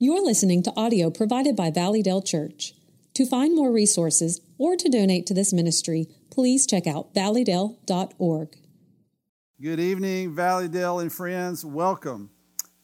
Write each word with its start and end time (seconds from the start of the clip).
You're 0.00 0.24
listening 0.24 0.62
to 0.62 0.72
audio 0.76 1.10
provided 1.10 1.56
by 1.56 1.72
Valleydale 1.72 2.22
Church. 2.22 2.74
To 3.14 3.26
find 3.26 3.56
more 3.56 3.72
resources 3.72 4.40
or 4.56 4.76
to 4.76 4.88
donate 4.88 5.26
to 5.26 5.34
this 5.34 5.52
ministry, 5.52 6.06
please 6.30 6.68
check 6.68 6.86
out 6.86 7.12
valleydale.org. 7.14 8.56
Good 9.60 9.80
evening, 9.80 10.36
Valleydale 10.36 11.00
and 11.00 11.12
friends. 11.12 11.64
Welcome 11.64 12.30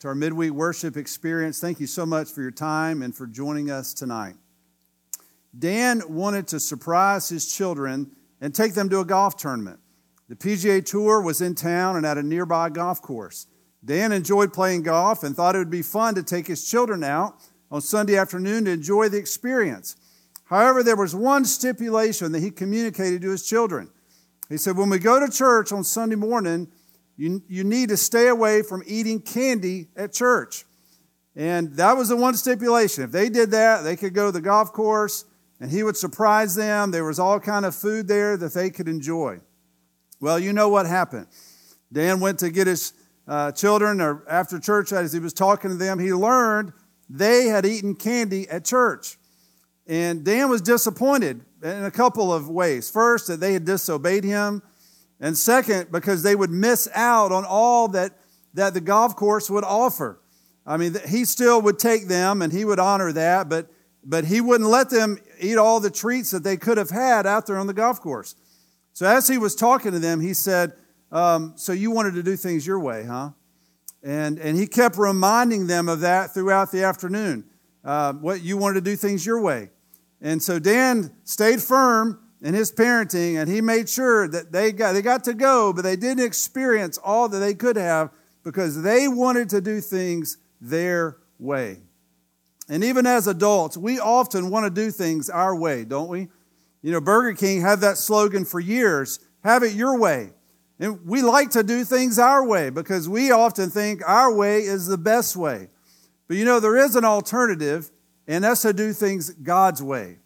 to 0.01 0.09
our 0.09 0.17
midweek 0.17 0.51
worship 0.51 0.97
experience. 0.97 1.61
Thank 1.61 1.79
you 1.79 1.87
so 1.87 2.05
much 2.05 2.33
for 2.33 2.43
your 2.43 2.51
time 2.51 3.01
and 3.01 3.15
for 3.15 3.29
joining 3.29 3.71
us 3.71 3.95
tonight. 3.95 4.35
Dan 5.57 6.03
wanted 6.09 6.49
to 6.49 6.59
surprise 6.59 7.29
his 7.29 7.47
children 7.47 8.11
and 8.41 8.53
take 8.53 8.75
them 8.75 8.89
to 8.89 8.99
a 8.99 9.05
golf 9.05 9.37
tournament. 9.37 9.79
The 10.29 10.35
PGA 10.35 10.85
Tour 10.85 11.23
was 11.23 11.41
in 11.41 11.55
town 11.55 11.95
and 11.95 12.05
at 12.05 12.19
a 12.19 12.25
nearby 12.25 12.71
golf 12.71 13.01
course. 13.01 13.47
Dan 13.85 14.13
enjoyed 14.13 14.53
playing 14.53 14.83
golf 14.83 15.23
and 15.23 15.37
thought 15.37 15.55
it 15.55 15.59
would 15.59 15.71
be 15.71 15.83
fun 15.83 16.15
to 16.15 16.23
take 16.23 16.47
his 16.47 16.69
children 16.69 17.05
out 17.05 17.37
on 17.71 17.81
Sunday 17.81 18.17
afternoon 18.17 18.65
to 18.65 18.71
enjoy 18.71 19.09
the 19.09 19.19
experience. 19.19 19.97
However, 20.45 20.83
there 20.83 20.97
was 20.97 21.15
one 21.15 21.45
stipulation 21.45 22.33
that 22.33 22.41
he 22.41 22.51
communicated 22.51 23.23
to 23.23 23.31
his 23.31 23.47
children. 23.47 23.91
He 24.49 24.57
said, 24.57 24.77
When 24.77 24.91
we 24.91 24.99
go 24.99 25.21
to 25.21 25.31
church 25.31 25.73
on 25.73 25.85
Sunday 25.85 26.17
morning, 26.17 26.69
you, 27.17 27.43
you 27.49 27.65
need 27.65 27.91
to 27.91 27.97
stay 27.97 28.29
away 28.29 28.63
from 28.63 28.83
eating 28.87 29.21
candy 29.21 29.89
at 29.97 30.13
church. 30.13 30.65
And 31.37 31.75
that 31.75 31.97
was 31.97 32.09
the 32.09 32.17
one 32.17 32.35
stipulation. 32.35 33.05
If 33.05 33.11
they 33.11 33.29
did 33.29 33.51
that, 33.51 33.83
they 33.83 33.97
could 33.97 34.15
go 34.15 34.27
to 34.27 34.33
the 34.33 34.41
golf 34.41 34.73
course 34.73 35.25
and 35.61 35.71
he 35.71 35.83
would 35.83 35.97
surprise 35.97 36.55
them. 36.55 36.91
There 36.91 37.05
was 37.05 37.19
all 37.19 37.41
kind 37.41 37.65
of 37.65 37.75
food 37.75 38.09
there 38.09 38.37
that 38.37 38.55
they 38.55 38.71
could 38.71 38.89
enjoy. 38.89 39.41
Well, 40.21 40.39
you 40.39 40.53
know 40.53 40.69
what 40.69 40.87
happened. 40.87 41.27
Dan 41.93 42.21
went 42.21 42.39
to 42.41 42.51
get 42.51 42.67
his 42.67 42.93
uh, 43.27 43.53
children, 43.53 44.01
or 44.01 44.23
after 44.29 44.59
church, 44.59 44.93
as 44.93 45.13
he 45.13 45.19
was 45.19 45.33
talking 45.33 45.71
to 45.71 45.77
them, 45.77 45.99
he 45.99 46.13
learned 46.13 46.73
they 47.09 47.47
had 47.47 47.65
eaten 47.65 47.95
candy 47.95 48.49
at 48.49 48.65
church. 48.65 49.17
And 49.87 50.25
Dan 50.25 50.49
was 50.49 50.61
disappointed 50.61 51.43
in 51.63 51.85
a 51.85 51.91
couple 51.91 52.33
of 52.33 52.49
ways. 52.49 52.91
First, 52.91 53.27
that 53.29 53.41
they 53.41 53.53
had 53.53 53.65
disobeyed 53.65 54.25
him. 54.25 54.63
And 55.21 55.37
second, 55.37 55.91
because 55.93 56.23
they 56.23 56.35
would 56.35 56.51
miss 56.51 56.89
out 56.95 57.33
on 57.33 57.45
all 57.45 57.89
that, 57.89 58.13
that 58.55 58.75
the 58.75 58.81
golf 58.81 59.17
course 59.17 59.49
would 59.51 59.65
offer. 59.65 60.21
I 60.67 60.77
mean, 60.77 60.97
he 61.07 61.25
still 61.25 61.61
would 61.63 61.79
take 61.79 62.09
them 62.09 62.41
and 62.41 62.53
he 62.53 62.65
would 62.65 62.79
honor 62.79 63.13
that, 63.13 63.49
but, 63.49 63.69
but 64.03 64.25
he 64.25 64.41
wouldn't 64.41 64.69
let 64.69 64.91
them 64.91 65.19
eat 65.39 65.57
all 65.57 65.81
the 65.81 65.91
treats 65.91 66.31
that 66.31 66.43
they 66.43 66.57
could 66.57 66.79
have 66.79 66.91
had 66.91 67.27
out 67.27 67.47
there 67.47 67.59
on 67.59 67.67
the 67.67 67.75
golf 67.75 68.01
course. 68.01 68.35
So 68.95 69.07
as 69.07 69.29
he 69.29 69.39
was 69.39 69.55
talking 69.55 69.93
to 69.93 69.99
them, 69.99 70.21
he 70.21 70.33
said, 70.33 70.73
um, 71.15 71.53
so 71.55 71.73
you 71.73 71.93
wanted 71.93 72.15
to 72.15 72.23
do 72.23 72.37
things 72.37 72.67
your 72.67 72.81
way, 72.81 73.05
huh? 73.05 73.31
And, 74.03 74.39
and 74.39 74.59
he 74.59 74.67
kept 74.67 74.99
reminding 74.99 75.69
them 75.69 75.89
of 75.89 76.01
that 76.01 76.35
throughout 76.35 76.73
the 76.73 76.83
afternoon. 76.83 77.45
Uh, 77.85 78.13
what 78.15 78.43
you 78.43 78.57
wanted 78.57 78.75
to 78.85 78.91
do 78.91 78.97
things 78.97 79.25
your 79.25 79.41
way. 79.41 79.71
And 80.21 80.43
so 80.43 80.59
Dan 80.59 81.15
stayed 81.23 81.63
firm 81.63 82.19
in 82.43 82.53
his 82.53 82.73
parenting 82.73 83.37
and 83.37 83.49
he 83.49 83.61
made 83.61 83.89
sure 83.89 84.27
that 84.29 84.53
they 84.53 84.73
got, 84.73 84.93
they 84.93 85.03
got 85.03 85.25
to 85.25 85.35
go, 85.35 85.73
but 85.73 85.83
they 85.83 85.97
didn't 85.97 86.25
experience 86.25 86.99
all 86.99 87.29
that 87.29 87.39
they 87.39 87.55
could 87.55 87.77
have 87.77 88.11
because 88.43 88.83
they 88.83 89.07
wanted 89.07 89.49
to 89.51 89.61
do 89.61 89.81
things 89.81 90.39
their 90.61 91.19
way. 91.39 91.79
And 92.69 92.83
even 92.83 93.07
as 93.07 93.27
adults, 93.27 93.77
we 93.77 94.01
often 94.01 94.51
want 94.51 94.65
to 94.65 94.71
do 94.71 94.91
things 94.91 95.31
our 95.31 95.55
way, 95.55 95.85
don't 95.85 96.09
we? 96.09 96.29
You 96.83 96.93
know, 96.93 97.01
Burger 97.01 97.37
King 97.37 97.61
had 97.61 97.81
that 97.81 97.99
slogan 97.99 98.45
for 98.45 98.61
years 98.61 99.21
have 99.45 99.63
it 99.63 99.75
your 99.75 99.99
way. 99.99 100.33
And 100.79 101.07
we 101.07 101.23
like 101.23 101.51
to 101.51 101.63
do 101.63 101.85
things 101.85 102.19
our 102.19 102.45
way 102.45 102.71
because 102.71 103.09
we 103.09 103.31
often 103.31 103.71
think 103.71 104.03
our 104.07 104.35
way 104.35 104.61
is 104.61 104.87
the 104.87 104.99
best 104.99 105.37
way. 105.37 105.69
But 106.27 106.37
you 106.37 106.45
know, 106.45 106.61
there 106.61 106.77
is 106.77 106.97
an 106.97 107.05
alternative, 107.05 107.91
and 108.27 108.43
that's 108.45 108.63
to 108.63 108.73
do 108.73 108.93
things 108.93 109.31
God's 109.31 109.83
way. 109.83 110.19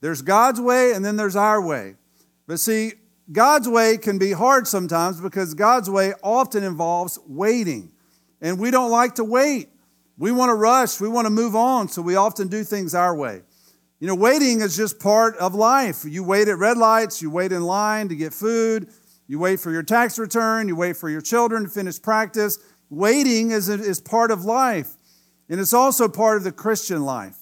There's 0.00 0.22
God's 0.22 0.60
way, 0.60 0.92
and 0.92 1.04
then 1.04 1.16
there's 1.16 1.36
our 1.36 1.60
way. 1.60 1.94
But 2.46 2.60
see, 2.60 2.92
God's 3.30 3.68
way 3.68 3.96
can 3.96 4.18
be 4.18 4.32
hard 4.32 4.66
sometimes 4.66 5.20
because 5.20 5.54
God's 5.54 5.88
way 5.88 6.12
often 6.22 6.62
involves 6.62 7.18
waiting. 7.26 7.92
And 8.40 8.58
we 8.58 8.70
don't 8.70 8.90
like 8.90 9.14
to 9.14 9.24
wait. 9.24 9.70
We 10.18 10.30
want 10.30 10.50
to 10.50 10.54
rush, 10.54 11.00
we 11.00 11.08
want 11.08 11.26
to 11.26 11.30
move 11.30 11.56
on, 11.56 11.88
so 11.88 12.00
we 12.00 12.14
often 12.14 12.48
do 12.48 12.62
things 12.62 12.94
our 12.94 13.14
way. 13.16 13.42
You 13.98 14.06
know, 14.06 14.14
waiting 14.14 14.60
is 14.60 14.76
just 14.76 15.00
part 15.00 15.36
of 15.38 15.54
life. 15.54 16.04
You 16.04 16.22
wait 16.22 16.48
at 16.48 16.58
red 16.58 16.76
lights, 16.76 17.22
you 17.22 17.30
wait 17.30 17.50
in 17.50 17.62
line 17.62 18.08
to 18.10 18.14
get 18.14 18.32
food, 18.32 18.88
you 19.26 19.38
wait 19.38 19.60
for 19.60 19.70
your 19.70 19.82
tax 19.82 20.18
return, 20.18 20.68
you 20.68 20.76
wait 20.76 20.96
for 20.96 21.08
your 21.08 21.20
children 21.20 21.64
to 21.64 21.68
finish 21.68 22.00
practice. 22.00 22.58
Waiting 22.90 23.50
is, 23.50 23.68
is 23.68 24.00
part 24.00 24.30
of 24.30 24.44
life. 24.44 24.96
And 25.48 25.60
it's 25.60 25.72
also 25.72 26.08
part 26.08 26.36
of 26.36 26.44
the 26.44 26.52
Christian 26.52 27.04
life. 27.04 27.36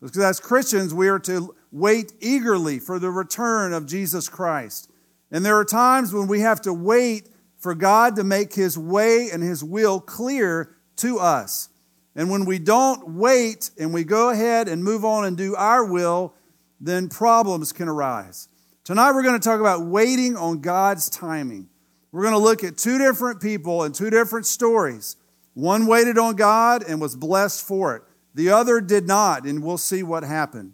Because 0.00 0.18
as 0.18 0.40
Christians, 0.40 0.94
we 0.94 1.08
are 1.08 1.18
to 1.20 1.54
wait 1.72 2.12
eagerly 2.20 2.78
for 2.78 2.98
the 2.98 3.10
return 3.10 3.72
of 3.72 3.86
Jesus 3.86 4.28
Christ. 4.28 4.90
And 5.30 5.44
there 5.44 5.56
are 5.56 5.64
times 5.64 6.12
when 6.12 6.28
we 6.28 6.40
have 6.40 6.60
to 6.62 6.72
wait 6.72 7.28
for 7.58 7.74
God 7.74 8.16
to 8.16 8.24
make 8.24 8.54
His 8.54 8.78
way 8.78 9.28
and 9.30 9.42
His 9.42 9.62
will 9.62 10.00
clear 10.00 10.76
to 10.96 11.18
us. 11.18 11.68
And 12.14 12.30
when 12.30 12.44
we 12.44 12.58
don't 12.58 13.14
wait 13.14 13.70
and 13.78 13.92
we 13.92 14.04
go 14.04 14.30
ahead 14.30 14.68
and 14.68 14.82
move 14.82 15.04
on 15.04 15.24
and 15.24 15.36
do 15.36 15.54
our 15.56 15.84
will, 15.84 16.34
then 16.80 17.08
problems 17.08 17.72
can 17.72 17.88
arise. 17.88 18.48
Tonight 18.88 19.12
we're 19.12 19.22
going 19.22 19.38
to 19.38 19.46
talk 19.46 19.60
about 19.60 19.84
waiting 19.84 20.34
on 20.34 20.62
God's 20.62 21.10
timing. 21.10 21.68
We're 22.10 22.22
going 22.22 22.32
to 22.32 22.38
look 22.38 22.64
at 22.64 22.78
two 22.78 22.96
different 22.96 23.38
people 23.38 23.82
and 23.82 23.94
two 23.94 24.08
different 24.08 24.46
stories. 24.46 25.16
One 25.52 25.86
waited 25.86 26.16
on 26.16 26.36
God 26.36 26.82
and 26.88 26.98
was 26.98 27.14
blessed 27.14 27.68
for 27.68 27.96
it. 27.96 28.02
The 28.34 28.48
other 28.48 28.80
did 28.80 29.06
not, 29.06 29.44
and 29.44 29.62
we'll 29.62 29.76
see 29.76 30.02
what 30.02 30.22
happened. 30.22 30.72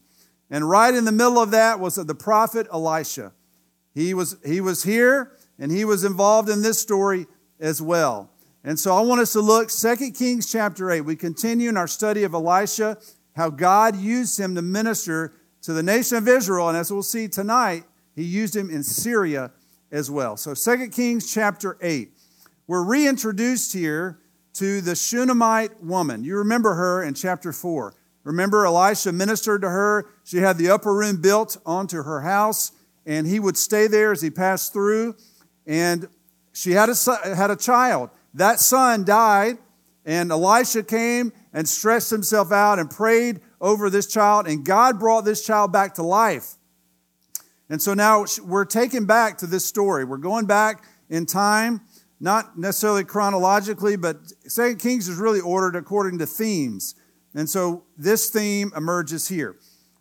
And 0.49 0.71
right 0.71 0.95
in 0.95 1.07
the 1.07 1.11
middle 1.11 1.41
of 1.41 1.51
that 1.51 1.81
was 1.81 1.97
the 1.97 2.15
prophet 2.15 2.69
Elisha. 2.73 3.33
He 3.97 4.15
was, 4.15 4.37
he 4.47 4.61
was 4.61 4.85
here 4.85 5.33
and 5.59 5.73
he 5.73 5.85
was 5.85 6.05
involved 6.05 6.49
in 6.49 6.63
this 6.63 6.79
story 6.79 7.27
as 7.59 7.83
well. 7.83 8.31
And 8.63 8.79
so 8.79 8.97
I 8.97 9.01
want 9.01 9.23
us 9.23 9.33
to 9.33 9.41
look 9.41 9.71
2 9.71 10.13
Kings 10.13 10.49
chapter 10.53 10.89
8. 10.89 11.01
We 11.01 11.17
continue 11.17 11.69
in 11.69 11.77
our 11.77 11.89
study 11.89 12.23
of 12.23 12.33
Elisha, 12.33 12.97
how 13.35 13.51
God 13.51 13.97
used 13.97 14.39
him 14.39 14.55
to 14.55 14.63
minister 14.63 15.35
to 15.63 15.73
the 15.73 15.83
nation 15.83 16.17
of 16.17 16.29
Israel. 16.29 16.69
And 16.69 16.79
as 16.79 16.93
we'll 16.93 17.03
see 17.03 17.27
tonight, 17.27 17.83
he 18.15 18.23
used 18.25 18.55
him 18.55 18.71
in 18.71 18.83
Syria 18.83 19.53
as 19.91 20.11
well. 20.11 20.37
So 20.37 20.55
2 20.55 20.89
Kings 20.89 21.33
chapter 21.33 21.77
8. 21.81 22.13
We're 22.67 22.85
reintroduced 22.85 23.73
here 23.73 24.19
to 24.55 24.81
the 24.81 24.95
Shunammite 24.95 25.83
woman. 25.83 26.25
You 26.25 26.39
remember 26.39 26.75
her 26.75 27.03
in 27.03 27.15
chapter 27.15 27.53
4. 27.53 27.95
Remember, 28.25 28.65
Elisha 28.65 29.13
ministered 29.13 29.61
to 29.63 29.69
her. 29.69 30.07
She 30.25 30.39
had 30.39 30.57
the 30.57 30.71
upper 30.71 30.95
room 30.95 31.21
built 31.21 31.59
onto 31.67 32.03
her 32.03 32.23
house, 32.23 32.73
and 33.05 33.27
he 33.27 33.39
would 33.39 33.57
stay 33.57 33.87
there 33.87 34.13
as 34.13 34.23
he 34.23 34.31
passed 34.31 34.73
through. 34.73 35.17
And 35.67 36.09
she 36.53 36.73
had 36.73 36.89
a, 36.89 37.35
had 37.35 37.51
a 37.51 37.57
child. 37.57 38.11
That 38.33 38.61
son 38.61 39.05
died, 39.05 39.59
and 40.07 40.31
Elisha 40.31 40.83
came 40.83 41.33
and 41.53 41.69
stretched 41.69 42.11
himself 42.11 42.51
out 42.51 42.79
and 42.79 42.91
prayed 42.91 43.41
over 43.61 43.91
this 43.91 44.07
child, 44.07 44.47
and 44.47 44.65
God 44.65 44.99
brought 44.99 45.25
this 45.25 45.45
child 45.45 45.73
back 45.73 45.95
to 45.95 46.03
life. 46.03 46.55
And 47.69 47.81
so 47.81 47.95
now 47.95 48.27
we're 48.43 48.65
taken 48.65 49.07
back 49.07 49.39
to 49.39 49.47
this 49.47 49.65
story. 49.65 50.05
We're 50.05 50.19
going 50.19 50.47
back 50.47 50.85
in 51.09 51.27
time, 51.27 51.81
not 52.21 52.59
necessarily 52.59 53.05
chronologically, 53.05 53.97
but 53.97 54.17
Second 54.47 54.79
Kings 54.79 55.09
is 55.09 55.17
really 55.17 55.41
ordered 55.41 55.77
according 55.77 56.19
to 56.19 56.27
themes. 56.27 56.95
And 57.35 57.49
so 57.49 57.85
this 57.97 58.31
theme 58.31 58.73
emerges 58.77 59.29
here. 59.29 59.57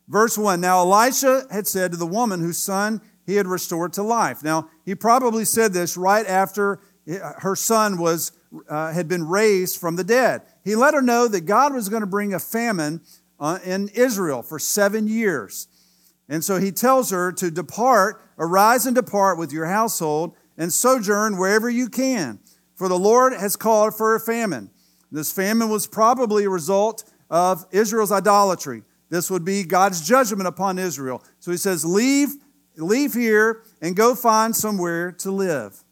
Verse 0.07 0.38
1 0.38 0.59
Now 0.59 0.79
Elisha 0.79 1.44
had 1.52 1.68
said 1.68 1.91
to 1.91 1.97
the 1.97 2.06
woman 2.06 2.41
whose 2.41 2.57
son 2.57 3.02
he 3.25 3.35
had 3.35 3.47
restored 3.47 3.94
to 3.94 4.03
life. 4.03 4.44
Now, 4.44 4.69
he 4.85 4.96
probably 4.96 5.46
said 5.46 5.73
this 5.73 5.96
right 5.96 6.25
after 6.28 6.81
her 7.40 7.56
son 7.56 7.97
was, 7.97 8.31
uh, 8.69 8.91
had 8.91 9.07
been 9.07 9.28
raised 9.28 9.79
from 9.79 9.96
the 9.96 10.03
dead. 10.03 10.41
He 10.63 10.75
let 10.75 10.94
her 10.94 11.02
know 11.02 11.28
that 11.28 11.41
God 11.41 11.73
was 11.73 11.90
going 11.90 12.02
to 12.02 12.07
bring 12.07 12.34
a 12.34 12.40
famine 12.40 13.02
uh, 13.40 13.59
in 13.64 13.90
Israel 13.90 14.41
for 14.41 14.59
seven 14.59 15.08
years. 15.08 15.67
And 16.29 16.43
so 16.43 16.59
he 16.59 16.72
tells 16.72 17.11
her 17.11 17.31
to 17.34 17.52
depart, 17.52 18.22
arise 18.37 18.85
and 18.85 18.96
depart 18.96 19.37
with 19.37 19.52
your 19.52 19.66
household 19.66 20.35
and 20.58 20.72
sojourn 20.72 21.37
wherever 21.37 21.70
you 21.70 21.90
can, 21.90 22.40
for 22.75 22.87
the 22.87 22.97
Lord 22.97 23.34
has 23.34 23.55
called 23.55 23.96
for 23.96 24.16
a 24.16 24.20
famine. 24.20 24.70
This 25.11 25.31
famine 25.31 25.70
was 25.70 25.85
probably 25.85 26.46
a 26.46 26.49
result 26.49 27.03
of 27.29 27.66
Israel's 27.72 28.11
idolatry. 28.11 28.84
This 29.09 29.29
would 29.29 29.46
be 29.46 29.64
God's 29.64 30.05
judgment 30.05 30.47
upon 30.47 30.79
Israel. 30.79 31.23
So 31.40 31.52
he 31.52 31.58
says, 31.58 31.85
Leave, 31.85 32.29
leave 32.78 33.14
here 33.14 33.64
and 33.81 33.96
go 33.96 34.16
find 34.16 34.55
somewhere 34.55 35.11
to 35.11 35.31
live. 35.31 35.84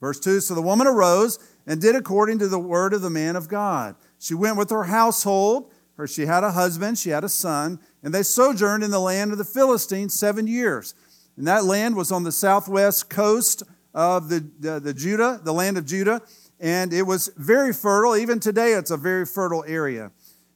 Verse 0.00 0.20
2 0.20 0.40
So 0.40 0.54
the 0.54 0.62
woman 0.62 0.86
arose 0.86 1.38
and 1.66 1.80
did 1.80 1.96
according 1.96 2.38
to 2.38 2.48
the 2.48 2.58
word 2.58 2.92
of 2.92 3.02
the 3.02 3.10
man 3.10 3.36
of 3.36 3.48
God. 3.48 3.96
She 4.18 4.34
went 4.34 4.56
with 4.56 4.70
her 4.70 4.84
household, 4.84 5.72
her 6.00 6.06
she 6.06 6.26
had 6.26 6.42
a 6.42 6.52
husband, 6.52 6.98
she 6.98 7.10
had 7.10 7.24
a 7.24 7.28
son, 7.28 7.78
and 8.02 8.12
they 8.12 8.22
sojourned 8.22 8.82
in 8.82 8.90
the 8.90 9.00
land 9.00 9.32
of 9.32 9.38
the 9.38 9.44
Philistines 9.44 10.18
seven 10.18 10.46
years. 10.46 10.94
And 11.36 11.46
that 11.46 11.64
land 11.64 11.96
was 11.96 12.10
on 12.10 12.24
the 12.24 12.32
southwest 12.32 13.08
coast 13.08 13.62
of 13.94 14.28
the, 14.28 14.44
the, 14.58 14.80
the 14.80 14.94
Judah, 14.94 15.40
the 15.42 15.52
land 15.52 15.78
of 15.78 15.86
Judah, 15.86 16.20
and 16.58 16.92
it 16.92 17.02
was 17.02 17.30
very 17.36 17.72
fertile. 17.72 18.16
Even 18.16 18.40
today, 18.40 18.72
it's 18.72 18.90
a 18.90 18.96
very 18.96 19.24
fertile 19.24 19.64
area. 19.66 20.10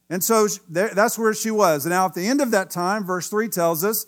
And 0.09 0.23
so 0.23 0.47
that's 0.69 1.17
where 1.17 1.33
she 1.33 1.49
was. 1.49 1.85
And 1.85 1.91
now, 1.91 2.05
at 2.05 2.13
the 2.13 2.27
end 2.27 2.41
of 2.41 2.51
that 2.51 2.69
time, 2.69 3.05
verse 3.05 3.27
3 3.27 3.47
tells 3.49 3.83
us 3.83 4.05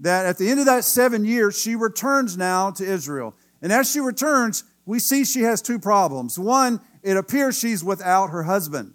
that 0.00 0.24
at 0.24 0.38
the 0.38 0.48
end 0.48 0.60
of 0.60 0.66
that 0.66 0.84
seven 0.84 1.24
years, 1.24 1.60
she 1.60 1.76
returns 1.76 2.36
now 2.36 2.70
to 2.70 2.84
Israel. 2.84 3.34
And 3.60 3.72
as 3.72 3.90
she 3.90 4.00
returns, 4.00 4.64
we 4.86 4.98
see 4.98 5.24
she 5.24 5.42
has 5.42 5.60
two 5.60 5.78
problems. 5.78 6.38
One, 6.38 6.80
it 7.02 7.16
appears 7.16 7.58
she's 7.58 7.84
without 7.84 8.28
her 8.28 8.44
husband. 8.44 8.94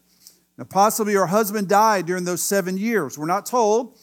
Now, 0.62 0.68
possibly 0.70 1.16
her 1.16 1.26
husband 1.26 1.68
died 1.68 2.06
during 2.06 2.24
those 2.24 2.44
seven 2.44 2.78
years. 2.78 3.18
We're 3.18 3.26
not 3.26 3.48
told, 3.48 3.98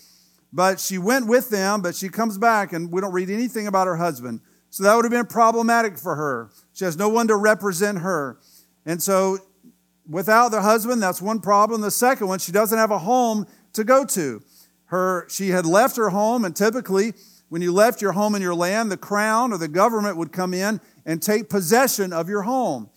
but 0.53 0.81
she 0.81 0.99
went 0.99 1.29
with 1.29 1.51
them, 1.51 1.83
but 1.83 1.95
she 1.95 2.09
comes 2.09 2.37
back 2.37 2.73
and 2.73 2.91
we 2.91 3.01
don't 3.01 3.13
read 3.13 3.31
anything 3.31 3.69
about 3.69 3.87
her 3.87 3.95
husband. 3.95 4.41
So 4.71 4.83
that 4.83 4.97
would 4.97 5.05
have 5.05 5.13
been 5.13 5.27
problematic 5.27 5.97
for 5.97 6.17
her. 6.17 6.51
She 6.73 6.85
has 6.85 6.97
no 6.97 7.09
one 7.09 7.29
to 7.29 7.37
represent 7.37 7.99
her. 7.99 8.41
And 8.85 9.01
so, 9.01 9.39
without 10.05 10.49
the 10.49 10.63
husband, 10.63 11.01
that's 11.01 11.23
one 11.23 11.39
problem. 11.39 11.81
The 11.81 11.93
second 11.93 12.27
one, 12.27 12.41
she 12.41 12.51
doesn't 12.51 12.77
have 12.77 12.91
a 12.91 12.99
home 12.99 13.47
to 13.75 13.85
go 13.85 14.05
to. 14.07 14.43
Her, 14.87 15.29
she 15.31 15.51
had 15.51 15.65
left 15.65 15.97
her 15.97 16.09
home, 16.09 16.45
and 16.45 16.57
typically, 16.57 17.13
when 17.51 17.63
you 17.63 17.73
left 17.73 18.03
your 18.03 18.13
home 18.13 18.35
and 18.35 18.43
your 18.43 18.57
land, 18.57 18.91
the 18.91 18.97
crown 18.97 19.53
or 19.53 19.59
the 19.59 19.69
government 19.69 20.17
would 20.17 20.33
come 20.33 20.53
in 20.53 20.81
and 21.07 21.23
take 21.23 21.49
possession 21.49 22.13
of 22.13 22.29
your 22.29 22.43
home 22.43 22.91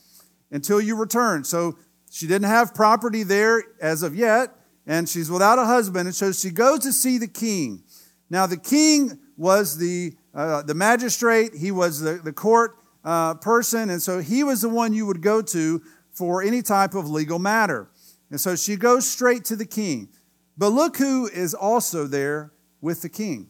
until 0.50 0.82
you 0.82 0.96
return. 0.96 1.44
So 1.44 1.78
she 2.12 2.28
didn't 2.28 2.50
have 2.50 2.76
property 2.76 3.24
there 3.24 3.64
as 3.80 4.04
of 4.04 4.14
yet, 4.14 4.54
and 4.86 5.08
she's 5.08 5.32
without 5.32 5.58
a 5.58 5.66
husband, 5.66 6.08
and 6.08 6.16
so 6.16 6.34
she 6.34 6.50
goes 6.50 6.80
to 6.80 6.92
see 6.92 7.18
the 7.18 7.28
king. 7.28 7.84
Now, 8.30 8.46
the 8.48 8.58
king 8.58 9.18
was 9.38 9.78
the, 9.78 10.14
uh, 10.34 10.62
the 10.64 10.76
magistrate, 10.76 11.56
he 11.56 11.72
was 11.72 12.02
the, 12.02 12.16
the 12.16 12.34
court 12.34 12.76
uh, 13.06 13.36
person, 13.36 13.90
and 13.90 14.02
so 14.02 14.20
he 14.20 14.44
was 14.44 14.60
the 14.60 14.68
one 14.68 14.94
you 14.94 15.06
would 15.06 15.22
go 15.22 15.42
to 15.42 15.82
for 16.12 16.44
any 16.44 16.62
type 16.62 16.96
of 16.96 17.10
legal 17.10 17.40
matter. 17.40 17.90
And 18.30 18.42
so 18.42 18.58
she 18.58 18.76
goes 18.76 19.08
straight 19.08 19.46
to 19.46 19.56
the 19.56 19.66
king. 19.66 20.10
But 20.58 20.70
look 20.70 20.98
who 20.98 21.28
is 21.28 21.54
also 21.54 22.08
there 22.08 22.52
with 22.82 23.02
the 23.04 23.10
king. 23.10 23.48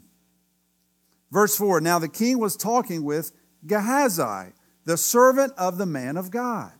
Verse 1.31 1.57
4 1.57 1.81
Now 1.81 1.97
the 1.97 2.07
king 2.07 2.37
was 2.37 2.55
talking 2.55 3.03
with 3.03 3.31
Gehazi, 3.65 4.53
the 4.85 4.97
servant 4.97 5.53
of 5.57 5.79
the 5.79 5.87
man 5.87 6.15
of 6.15 6.29
God. 6.29 6.73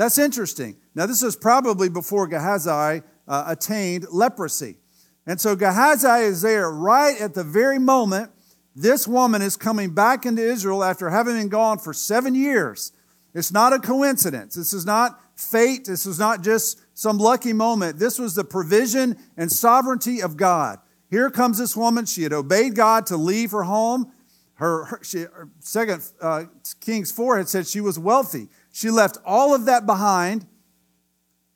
That's 0.00 0.16
interesting. 0.16 0.76
Now, 0.94 1.04
this 1.04 1.22
is 1.22 1.36
probably 1.36 1.90
before 1.90 2.26
Gehazi 2.26 3.02
uh, 3.28 3.44
attained 3.46 4.06
leprosy. 4.10 4.78
And 5.26 5.38
so 5.38 5.54
Gehazi 5.54 6.24
is 6.24 6.40
there 6.40 6.70
right 6.70 7.20
at 7.20 7.34
the 7.34 7.44
very 7.44 7.78
moment 7.78 8.30
this 8.74 9.06
woman 9.06 9.42
is 9.42 9.58
coming 9.58 9.92
back 9.92 10.24
into 10.24 10.40
Israel 10.40 10.82
after 10.82 11.10
having 11.10 11.36
been 11.36 11.50
gone 11.50 11.78
for 11.78 11.92
seven 11.92 12.34
years. 12.34 12.92
It's 13.34 13.52
not 13.52 13.74
a 13.74 13.78
coincidence. 13.78 14.54
This 14.54 14.72
is 14.72 14.86
not 14.86 15.20
fate. 15.36 15.84
This 15.84 16.06
is 16.06 16.18
not 16.18 16.42
just 16.42 16.80
some 16.94 17.18
lucky 17.18 17.52
moment. 17.52 17.98
This 17.98 18.18
was 18.18 18.34
the 18.34 18.44
provision 18.44 19.18
and 19.36 19.52
sovereignty 19.52 20.22
of 20.22 20.38
God. 20.38 20.78
Here 21.10 21.28
comes 21.28 21.58
this 21.58 21.76
woman. 21.76 22.06
She 22.06 22.22
had 22.22 22.32
obeyed 22.32 22.74
God 22.74 23.04
to 23.08 23.18
leave 23.18 23.50
her 23.50 23.64
home. 23.64 24.10
Her, 24.54 24.86
her, 24.86 25.00
she, 25.02 25.18
her 25.18 25.50
second 25.58 26.02
uh, 26.22 26.44
Kings 26.80 27.12
4 27.12 27.36
had 27.36 27.50
said 27.50 27.66
she 27.66 27.82
was 27.82 27.98
wealthy. 27.98 28.48
She 28.72 28.90
left 28.90 29.18
all 29.24 29.54
of 29.54 29.66
that 29.66 29.86
behind 29.86 30.46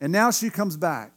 and 0.00 0.12
now 0.12 0.30
she 0.30 0.50
comes 0.50 0.76
back. 0.76 1.12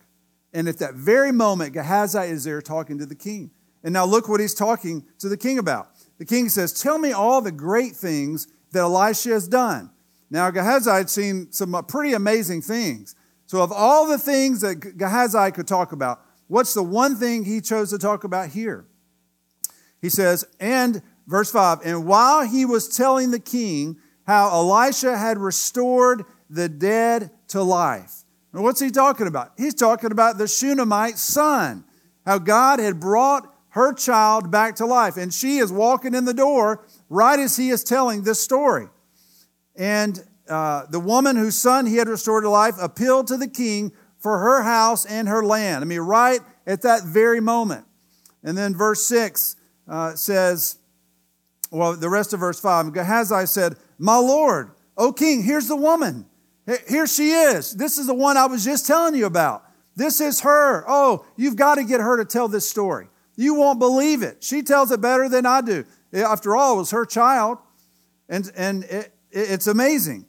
And 0.53 0.67
at 0.67 0.79
that 0.79 0.93
very 0.93 1.31
moment, 1.31 1.73
Gehazi 1.73 2.19
is 2.19 2.45
there 2.45 2.61
talking 2.61 2.97
to 2.99 3.05
the 3.05 3.15
king. 3.15 3.51
And 3.83 3.93
now 3.93 4.05
look 4.05 4.27
what 4.27 4.39
he's 4.39 4.53
talking 4.53 5.05
to 5.19 5.29
the 5.29 5.37
king 5.37 5.59
about. 5.59 5.89
The 6.17 6.25
king 6.25 6.49
says, 6.49 6.73
Tell 6.81 6.97
me 6.97 7.11
all 7.11 7.41
the 7.41 7.51
great 7.51 7.95
things 7.95 8.47
that 8.71 8.79
Elisha 8.79 9.29
has 9.29 9.47
done. 9.47 9.91
Now, 10.29 10.49
Gehazi 10.51 10.89
had 10.89 11.09
seen 11.09 11.51
some 11.51 11.75
uh, 11.75 11.81
pretty 11.81 12.13
amazing 12.13 12.61
things. 12.61 13.15
So, 13.45 13.61
of 13.61 13.71
all 13.71 14.07
the 14.07 14.17
things 14.17 14.61
that 14.61 14.97
Gehazi 14.97 15.51
could 15.51 15.67
talk 15.67 15.91
about, 15.91 16.21
what's 16.47 16.73
the 16.73 16.83
one 16.83 17.15
thing 17.15 17.45
he 17.45 17.61
chose 17.61 17.91
to 17.91 17.97
talk 17.97 18.23
about 18.23 18.49
here? 18.49 18.85
He 20.01 20.09
says, 20.09 20.45
and 20.59 21.01
verse 21.27 21.51
5, 21.51 21.79
and 21.83 22.05
while 22.05 22.45
he 22.45 22.65
was 22.65 22.87
telling 22.87 23.31
the 23.31 23.39
king 23.39 23.97
how 24.27 24.49
Elisha 24.51 25.17
had 25.17 25.39
restored 25.39 26.25
the 26.49 26.69
dead 26.69 27.31
to 27.47 27.63
life, 27.63 28.23
and 28.53 28.63
what's 28.63 28.79
he 28.79 28.89
talking 28.89 29.27
about? 29.27 29.51
He's 29.57 29.73
talking 29.73 30.11
about 30.11 30.37
the 30.37 30.47
Shunammite 30.47 31.17
son, 31.17 31.83
how 32.25 32.37
God 32.37 32.79
had 32.79 32.99
brought 32.99 33.53
her 33.69 33.93
child 33.93 34.49
back 34.49 34.75
to 34.77 34.85
life. 34.87 35.17
And 35.17 35.31
she 35.31 35.57
is 35.59 35.71
walking 35.71 36.15
in 36.15 36.25
the 36.25 36.33
door 36.33 36.83
right 37.09 37.39
as 37.39 37.55
he 37.55 37.69
is 37.69 37.83
telling 37.83 38.23
this 38.23 38.41
story. 38.41 38.87
And 39.75 40.19
uh, 40.49 40.87
the 40.89 40.99
woman 40.99 41.35
whose 41.35 41.55
son 41.55 41.85
he 41.85 41.97
had 41.97 42.07
restored 42.07 42.43
to 42.43 42.49
life 42.49 42.73
appealed 42.81 43.27
to 43.27 43.37
the 43.37 43.47
king 43.47 43.91
for 44.17 44.39
her 44.39 44.63
house 44.63 45.05
and 45.05 45.27
her 45.27 45.45
land. 45.45 45.83
I 45.83 45.85
mean, 45.85 45.99
right 45.99 46.39
at 46.65 46.81
that 46.81 47.03
very 47.03 47.39
moment. 47.39 47.85
And 48.43 48.57
then 48.57 48.75
verse 48.75 49.05
6 49.05 49.55
uh, 49.87 50.15
says, 50.15 50.79
well, 51.69 51.95
the 51.95 52.09
rest 52.09 52.33
of 52.33 52.39
verse 52.39 52.59
5 52.59 52.93
Gehazi 52.93 53.45
said, 53.45 53.75
My 53.97 54.17
Lord, 54.17 54.71
O 54.97 55.11
king, 55.11 55.43
here's 55.43 55.67
the 55.67 55.75
woman. 55.75 56.25
Here 56.87 57.07
she 57.07 57.31
is. 57.31 57.73
This 57.73 57.97
is 57.97 58.07
the 58.07 58.13
one 58.13 58.35
I 58.35 58.45
was 58.45 58.63
just 58.63 58.85
telling 58.85 59.15
you 59.15 59.25
about. 59.25 59.63
This 59.95 60.19
is 60.19 60.41
her. 60.41 60.83
Oh, 60.87 61.25
you've 61.37 61.55
got 61.55 61.75
to 61.75 61.83
get 61.83 62.01
her 62.01 62.17
to 62.17 62.25
tell 62.25 62.47
this 62.47 62.69
story. 62.69 63.07
You 63.35 63.53
won't 63.53 63.79
believe 63.79 64.21
it. 64.21 64.43
She 64.43 64.61
tells 64.61 64.91
it 64.91 64.99
better 64.99 65.29
than 65.29 65.45
I 65.45 65.61
do. 65.61 65.85
Eh, 66.11 66.21
after 66.21 66.55
all, 66.55 66.75
it 66.75 66.77
was 66.77 66.91
her 66.91 67.05
child. 67.05 67.57
And, 68.27 68.51
and 68.55 68.83
it, 68.85 69.13
it's 69.31 69.67
amazing. 69.67 70.25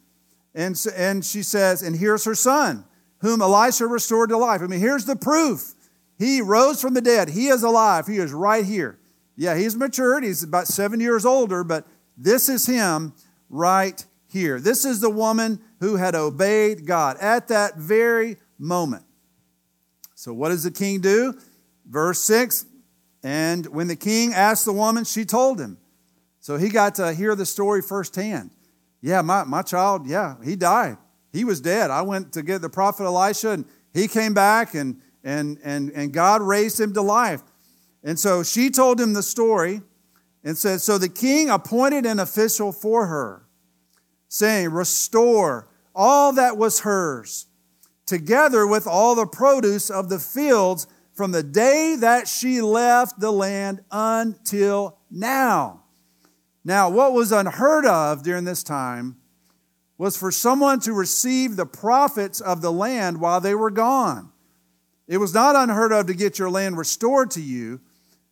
And, 0.54 0.80
and 0.96 1.24
she 1.24 1.42
says, 1.42 1.82
and 1.82 1.96
here's 1.96 2.24
her 2.24 2.34
son, 2.34 2.84
whom 3.18 3.42
Elisha 3.42 3.86
restored 3.86 4.30
to 4.30 4.36
life. 4.36 4.62
I 4.62 4.66
mean, 4.66 4.80
here's 4.80 5.04
the 5.04 5.16
proof. 5.16 5.74
He 6.18 6.40
rose 6.40 6.80
from 6.80 6.94
the 6.94 7.00
dead. 7.00 7.30
He 7.30 7.48
is 7.48 7.62
alive. 7.62 8.06
He 8.06 8.18
is 8.18 8.32
right 8.32 8.64
here. 8.64 8.98
Yeah, 9.36 9.56
he's 9.56 9.76
matured. 9.76 10.24
He's 10.24 10.42
about 10.42 10.66
seven 10.66 11.00
years 11.00 11.24
older, 11.24 11.62
but 11.62 11.86
this 12.16 12.48
is 12.48 12.66
him 12.66 13.12
right 13.48 14.04
here. 14.26 14.60
This 14.60 14.84
is 14.84 15.00
the 15.00 15.10
woman 15.10 15.60
who 15.80 15.96
had 15.96 16.14
obeyed 16.14 16.86
God 16.86 17.16
at 17.20 17.48
that 17.48 17.76
very 17.76 18.36
moment. 18.58 19.04
So, 20.14 20.32
what 20.32 20.48
does 20.48 20.64
the 20.64 20.70
king 20.70 21.00
do? 21.00 21.38
Verse 21.86 22.20
6 22.20 22.66
And 23.22 23.66
when 23.66 23.88
the 23.88 23.96
king 23.96 24.34
asked 24.34 24.64
the 24.64 24.72
woman, 24.72 25.04
she 25.04 25.24
told 25.24 25.60
him. 25.60 25.78
So, 26.40 26.56
he 26.56 26.68
got 26.68 26.96
to 26.96 27.12
hear 27.14 27.34
the 27.34 27.46
story 27.46 27.82
firsthand. 27.82 28.50
Yeah, 29.00 29.22
my, 29.22 29.44
my 29.44 29.62
child, 29.62 30.06
yeah, 30.06 30.36
he 30.42 30.56
died. 30.56 30.98
He 31.32 31.44
was 31.44 31.60
dead. 31.60 31.90
I 31.90 32.02
went 32.02 32.32
to 32.32 32.42
get 32.42 32.62
the 32.62 32.68
prophet 32.68 33.04
Elisha, 33.04 33.50
and 33.50 33.64
he 33.92 34.08
came 34.08 34.34
back, 34.34 34.74
and, 34.74 35.00
and, 35.22 35.58
and, 35.62 35.90
and 35.92 36.12
God 36.12 36.42
raised 36.42 36.80
him 36.80 36.92
to 36.94 37.02
life. 37.02 37.42
And 38.02 38.18
so 38.18 38.42
she 38.42 38.70
told 38.70 39.00
him 39.00 39.12
the 39.12 39.22
story 39.22 39.82
and 40.48 40.56
said, 40.56 40.80
So 40.80 40.96
the 40.96 41.10
king 41.10 41.50
appointed 41.50 42.06
an 42.06 42.18
official 42.18 42.72
for 42.72 43.06
her 43.06 43.44
saying, 44.28 44.70
Restore 44.70 45.68
all 45.94 46.32
that 46.32 46.56
was 46.56 46.80
hers, 46.80 47.48
together 48.06 48.66
with 48.66 48.86
all 48.86 49.14
the 49.14 49.26
produce 49.26 49.90
of 49.90 50.08
the 50.08 50.18
fields 50.18 50.86
from 51.12 51.32
the 51.32 51.42
day 51.42 51.96
that 52.00 52.28
she 52.28 52.62
left 52.62 53.20
the 53.20 53.30
land 53.30 53.84
until 53.90 54.96
now. 55.10 55.82
Now, 56.64 56.88
what 56.88 57.12
was 57.12 57.30
unheard 57.30 57.84
of 57.84 58.22
during 58.22 58.44
this 58.44 58.62
time 58.62 59.18
was 59.98 60.16
for 60.16 60.32
someone 60.32 60.80
to 60.80 60.94
receive 60.94 61.56
the 61.56 61.66
profits 61.66 62.40
of 62.40 62.62
the 62.62 62.72
land 62.72 63.20
while 63.20 63.42
they 63.42 63.54
were 63.54 63.70
gone. 63.70 64.32
It 65.06 65.18
was 65.18 65.34
not 65.34 65.56
unheard 65.56 65.92
of 65.92 66.06
to 66.06 66.14
get 66.14 66.38
your 66.38 66.48
land 66.48 66.78
restored 66.78 67.32
to 67.32 67.42
you, 67.42 67.80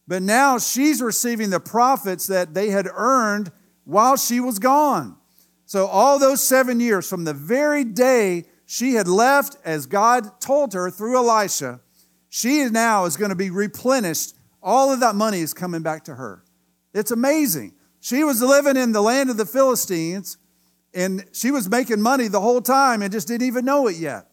but 0.08 0.22
now 0.22 0.58
she's 0.58 1.02
receiving 1.02 1.50
the 1.50 1.60
profits 1.60 2.26
that 2.28 2.54
they 2.54 2.70
had 2.70 2.86
earned 2.92 3.50
while 3.84 4.16
she 4.16 4.40
was 4.40 4.58
gone. 4.58 5.16
So, 5.64 5.86
all 5.86 6.18
those 6.18 6.46
seven 6.46 6.78
years, 6.78 7.08
from 7.08 7.24
the 7.24 7.34
very 7.34 7.84
day 7.84 8.44
she 8.66 8.94
had 8.94 9.08
left, 9.08 9.56
as 9.64 9.86
God 9.86 10.40
told 10.40 10.74
her 10.74 10.90
through 10.90 11.16
Elisha, 11.16 11.80
she 12.28 12.64
now 12.66 13.04
is 13.04 13.16
going 13.16 13.30
to 13.30 13.36
be 13.36 13.50
replenished. 13.50 14.34
All 14.62 14.92
of 14.92 15.00
that 15.00 15.14
money 15.14 15.40
is 15.40 15.54
coming 15.54 15.82
back 15.82 16.04
to 16.04 16.14
her. 16.14 16.44
It's 16.92 17.10
amazing. 17.10 17.74
She 18.00 18.22
was 18.24 18.40
living 18.42 18.76
in 18.76 18.92
the 18.92 19.02
land 19.02 19.30
of 19.30 19.36
the 19.36 19.46
Philistines, 19.46 20.38
and 20.94 21.24
she 21.32 21.50
was 21.50 21.68
making 21.68 22.00
money 22.00 22.28
the 22.28 22.40
whole 22.40 22.60
time 22.60 23.02
and 23.02 23.12
just 23.12 23.28
didn't 23.28 23.46
even 23.46 23.64
know 23.64 23.88
it 23.88 23.96
yet. 23.96 24.28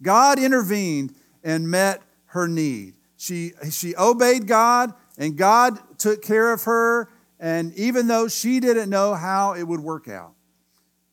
God 0.00 0.38
intervened 0.38 1.14
and 1.44 1.70
met 1.70 2.02
her 2.26 2.48
need. 2.48 2.94
She, 3.22 3.52
she 3.70 3.94
obeyed 3.94 4.48
God, 4.48 4.94
and 5.16 5.36
God 5.36 5.78
took 5.96 6.22
care 6.22 6.52
of 6.52 6.64
her 6.64 7.08
and 7.38 7.72
even 7.74 8.08
though 8.08 8.26
she 8.26 8.58
didn't 8.58 8.90
know 8.90 9.14
how 9.14 9.54
it 9.54 9.62
would 9.62 9.78
work 9.78 10.08
out. 10.08 10.32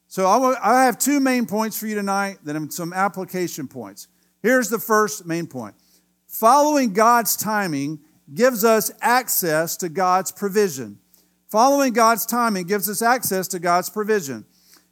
So 0.08 0.28
I 0.28 0.86
have 0.86 0.98
two 0.98 1.20
main 1.20 1.46
points 1.46 1.78
for 1.78 1.86
you 1.86 1.94
tonight, 1.94 2.38
then 2.44 2.72
some 2.72 2.94
application 2.94 3.68
points. 3.68 4.08
Here's 4.42 4.70
the 4.70 4.80
first 4.80 5.28
main 5.28 5.46
point 5.46 5.76
following 6.26 6.94
God's 6.94 7.36
timing 7.36 8.00
gives 8.34 8.64
us 8.64 8.92
access 9.02 9.78
to 9.78 9.90
God's 9.90 10.32
provision. 10.32 10.98
Following 11.48 11.94
God's 11.94 12.26
timing 12.26 12.66
gives 12.66 12.90
us 12.90 13.04
access 13.04 13.48
to 13.50 13.60
God's 13.60 13.92
provision. 13.92 14.46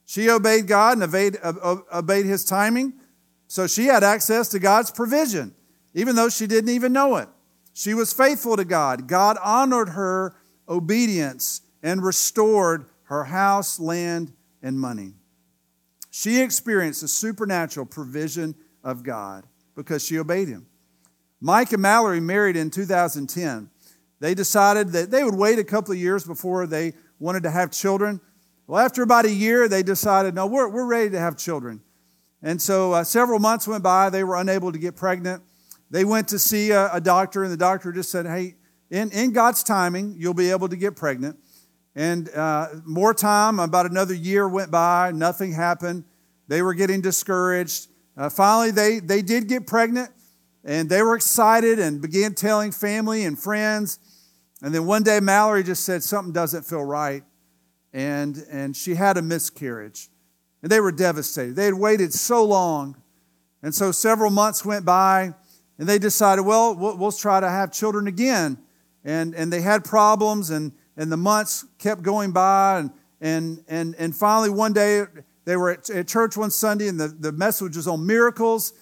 She 0.06 0.30
obeyed 0.30 0.68
God 0.68 0.94
and 0.94 1.04
obeyed, 1.04 1.38
obeyed 1.44 2.28
his 2.28 2.46
timing. 2.46 2.94
So 3.48 3.66
she 3.66 3.86
had 3.86 4.04
access 4.04 4.50
to 4.50 4.60
God's 4.60 4.92
provision, 4.92 5.54
even 5.98 6.16
though 6.16 6.30
she 6.30 6.46
didn't 6.46 6.70
even 6.70 6.94
know 6.94 7.16
it. 7.16 7.28
She 7.74 7.96
was 7.96 8.14
faithful 8.14 8.56
to 8.56 8.64
God. 8.64 9.08
God 9.08 9.36
honored 9.44 9.90
her 9.90 10.36
obedience 10.70 11.62
and 11.82 12.04
restored 12.04 12.86
her 13.06 13.24
house, 13.24 13.80
land, 13.80 14.32
and 14.62 14.80
money. 14.80 15.16
She 16.12 16.40
experienced 16.40 17.02
the 17.02 17.08
supernatural 17.08 17.88
provision 17.88 18.54
of 18.84 19.02
God 19.02 19.48
because 19.76 20.06
she 20.06 20.20
obeyed 20.20 20.48
him. 20.48 20.68
Mike 21.42 21.74
and 21.74 21.82
Mallory 21.82 22.20
married 22.20 22.56
in 22.56 22.70
2010. 22.70 23.72
They 24.20 24.36
decided 24.36 24.92
that 24.92 25.10
they 25.10 25.24
would 25.24 25.36
wait 25.36 25.58
a 25.58 25.64
couple 25.64 25.94
of 25.94 26.00
years 26.00 26.24
before 26.24 26.68
they 26.68 26.94
wanted 27.18 27.42
to 27.42 27.52
have 27.52 27.72
children. 27.72 28.22
Well, 28.68 28.84
after 28.84 29.02
about 29.02 29.26
a 29.26 29.32
year, 29.32 29.68
they 29.68 29.82
decided, 29.82 30.36
no, 30.36 30.46
we're, 30.46 30.70
we're 30.70 30.86
ready 30.86 31.10
to 31.10 31.20
have 31.20 31.38
children. 31.38 31.82
And 32.44 32.62
so 32.62 32.94
uh, 32.94 33.04
several 33.04 33.40
months 33.40 33.68
went 33.68 33.82
by. 33.82 34.12
They 34.12 34.24
were 34.24 34.36
unable 34.36 34.72
to 34.72 34.78
get 34.78 34.96
pregnant. 34.96 35.42
They 35.90 36.04
went 36.04 36.28
to 36.30 36.40
see 36.40 36.72
a, 36.72 36.94
a 36.94 37.02
doctor, 37.02 37.44
and 37.44 37.52
the 37.52 37.58
doctor 37.58 37.92
just 37.92 38.12
said, 38.12 38.26
hey, 38.26 38.56
in, 38.90 39.12
in 39.12 39.32
God's 39.32 39.64
timing, 39.64 40.16
you'll 40.18 40.34
be 40.34 40.52
able 40.52 40.70
to 40.70 40.76
get 40.76 40.96
pregnant. 40.96 41.38
And 41.96 42.30
uh, 42.30 42.68
more 42.86 43.14
time, 43.14 43.60
about 43.60 43.90
another 43.90 44.14
year 44.14 44.48
went 44.48 44.70
by, 44.70 45.12
nothing 45.12 45.54
happened. 45.54 46.04
They 46.48 46.62
were 46.62 46.74
getting 46.74 47.02
discouraged. 47.02 47.88
Uh, 48.16 48.30
finally, 48.30 48.72
they, 48.72 49.00
they 49.00 49.22
did 49.22 49.48
get 49.48 49.68
pregnant, 49.68 50.12
and 50.64 50.90
they 50.90 51.02
were 51.02 51.16
excited 51.16 51.80
and 51.80 52.02
began 52.02 52.34
telling 52.34 52.72
family 52.72 53.24
and 53.26 53.38
friends. 53.38 54.00
And 54.62 54.74
then 54.74 54.86
one 54.86 55.04
day, 55.04 55.20
Mallory 55.20 55.64
just 55.64 55.86
said, 55.86 56.04
Something 56.04 56.34
doesn't 56.34 56.64
feel 56.64 56.84
right. 56.84 57.24
And, 57.94 58.38
and 58.50 58.76
she 58.76 58.96
had 58.96 59.18
a 59.18 59.22
miscarriage. 59.22 60.10
And 60.62 60.72
they 60.72 60.80
were 60.80 60.92
devastated. 60.92 61.56
They 61.56 61.66
had 61.66 61.76
waited 61.76 62.14
so 62.14 62.44
long. 62.44 63.02
And 63.62 63.74
so 63.74 63.92
several 63.92 64.30
months 64.30 64.66
went 64.66 64.86
by, 64.86 65.34
and 65.78 65.88
they 65.88 66.00
decided, 66.00 66.44
well, 66.44 66.76
we'll, 66.76 66.98
we'll 66.98 67.12
try 67.12 67.40
to 67.40 67.50
have 67.50 67.72
children 67.72 68.08
again. 68.08 68.58
And, 69.04 69.36
and 69.36 69.54
they 69.54 69.62
had 69.62 69.84
problems, 69.84 70.50
and, 70.50 70.72
and 70.96 71.12
the 71.12 71.18
months 71.18 71.66
kept 71.78 72.02
going 72.02 72.32
by. 72.32 72.80
And, 72.80 72.92
and, 73.22 73.64
and, 73.68 73.96
and 73.98 74.16
finally, 74.16 74.50
one 74.50 74.74
day, 74.74 75.06
they 75.46 75.56
were 75.56 75.72
at, 75.72 75.90
at 75.90 76.08
church 76.08 76.36
one 76.36 76.52
Sunday, 76.52 76.88
and 76.88 77.00
the, 77.00 77.08
the 77.08 77.32
message 77.32 77.78
was 77.78 77.88
on 77.88 78.06
miracles. 78.06 78.74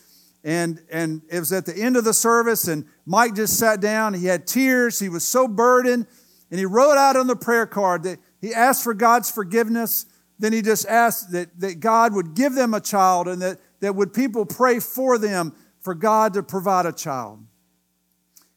And, 0.44 0.80
and 0.92 1.22
it 1.30 1.40
was 1.40 1.52
at 1.52 1.66
the 1.66 1.76
end 1.76 1.98
of 1.98 2.04
the 2.04 2.14
service, 2.14 2.68
and 2.68 2.86
Mike 3.06 3.36
just 3.36 3.58
sat 3.58 3.82
down. 3.82 4.14
He 4.14 4.28
had 4.28 4.48
tears. 4.48 5.00
He 5.00 5.10
was 5.10 5.24
so 5.24 5.48
burdened. 5.48 6.08
And 6.52 6.60
he 6.60 6.66
wrote 6.66 6.98
out 6.98 7.16
on 7.16 7.28
the 7.28 7.36
prayer 7.36 7.66
card 7.66 8.04
that 8.04 8.20
he 8.40 8.54
asked 8.54 8.84
for 8.84 8.94
God's 8.94 9.30
forgiveness. 9.30 10.06
Then 10.38 10.54
he 10.54 10.62
just 10.62 10.88
asked 10.88 11.32
that, 11.32 11.60
that 11.60 11.80
God 11.80 12.14
would 12.14 12.36
give 12.36 12.54
them 12.54 12.74
a 12.74 12.80
child 12.80 13.28
and 13.28 13.42
that, 13.42 13.60
that 13.80 13.96
would 13.96 14.14
people 14.14 14.46
pray 14.46 14.80
for 14.80 15.18
them 15.18 15.56
for 15.86 15.94
God 15.94 16.34
to 16.34 16.42
provide 16.42 16.88
a 16.88 16.92
child. 16.92 17.46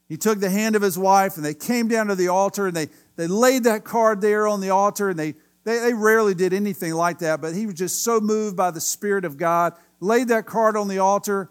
He 0.09 0.17
took 0.17 0.41
the 0.41 0.49
hand 0.49 0.75
of 0.75 0.83
his 0.83 0.99
wife 0.99 1.37
and 1.37 1.45
they 1.45 1.53
came 1.53 1.87
down 1.87 2.07
to 2.07 2.15
the 2.15 2.29
altar 2.29 2.67
and 2.67 2.75
they, 2.75 2.89
they 3.17 3.27
laid 3.27 3.65
that 3.65 3.85
card 3.85 4.23
there 4.23 4.49
on 4.49 4.63
the 4.63 4.71
altar 4.71 5.11
and 5.11 5.19
they, 5.19 5.35
they, 5.65 5.79
they 5.79 5.93
rarely 5.93 6.35
did 6.35 6.55
anything 6.55 6.95
like 6.95 7.19
that, 7.19 7.43
but 7.43 7.55
he 7.55 7.67
was 7.67 7.75
just 7.75 8.03
so 8.03 8.19
moved 8.19 8.57
by 8.57 8.71
the 8.71 8.81
Spirit 8.81 9.27
of 9.27 9.37
God, 9.37 9.75
laid 10.01 10.29
that 10.29 10.47
card 10.47 10.75
on 10.75 10.89
the 10.89 11.01
altar. 11.01 11.51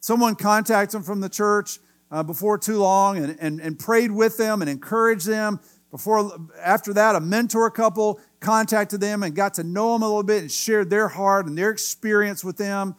Someone 0.00 0.34
contacted 0.34 0.98
him 0.98 1.02
from 1.02 1.20
the 1.20 1.30
church 1.30 1.78
uh, 2.10 2.22
before 2.22 2.58
too 2.58 2.76
long 2.76 3.16
and, 3.16 3.38
and, 3.40 3.60
and 3.60 3.78
prayed 3.78 4.10
with 4.10 4.36
them 4.36 4.60
and 4.60 4.70
encouraged 4.70 5.26
them. 5.26 5.58
Before, 5.90 6.32
after 6.62 6.92
that, 6.92 7.16
a 7.16 7.20
mentor 7.20 7.70
couple 7.70 8.20
contacted 8.40 9.00
them 9.00 9.22
and 9.22 9.34
got 9.34 9.54
to 9.54 9.64
know 9.64 9.94
them 9.94 10.02
a 10.02 10.06
little 10.06 10.22
bit 10.22 10.42
and 10.42 10.52
shared 10.52 10.90
their 10.90 11.08
heart 11.08 11.46
and 11.46 11.56
their 11.56 11.70
experience 11.70 12.44
with 12.44 12.58
them. 12.58 12.96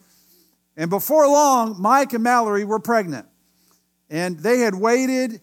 And 0.77 0.89
before 0.89 1.27
long, 1.27 1.81
Mike 1.81 2.13
and 2.13 2.23
Mallory 2.23 2.65
were 2.65 2.79
pregnant. 2.79 3.27
And 4.09 4.39
they 4.39 4.59
had 4.59 4.75
waited 4.75 5.41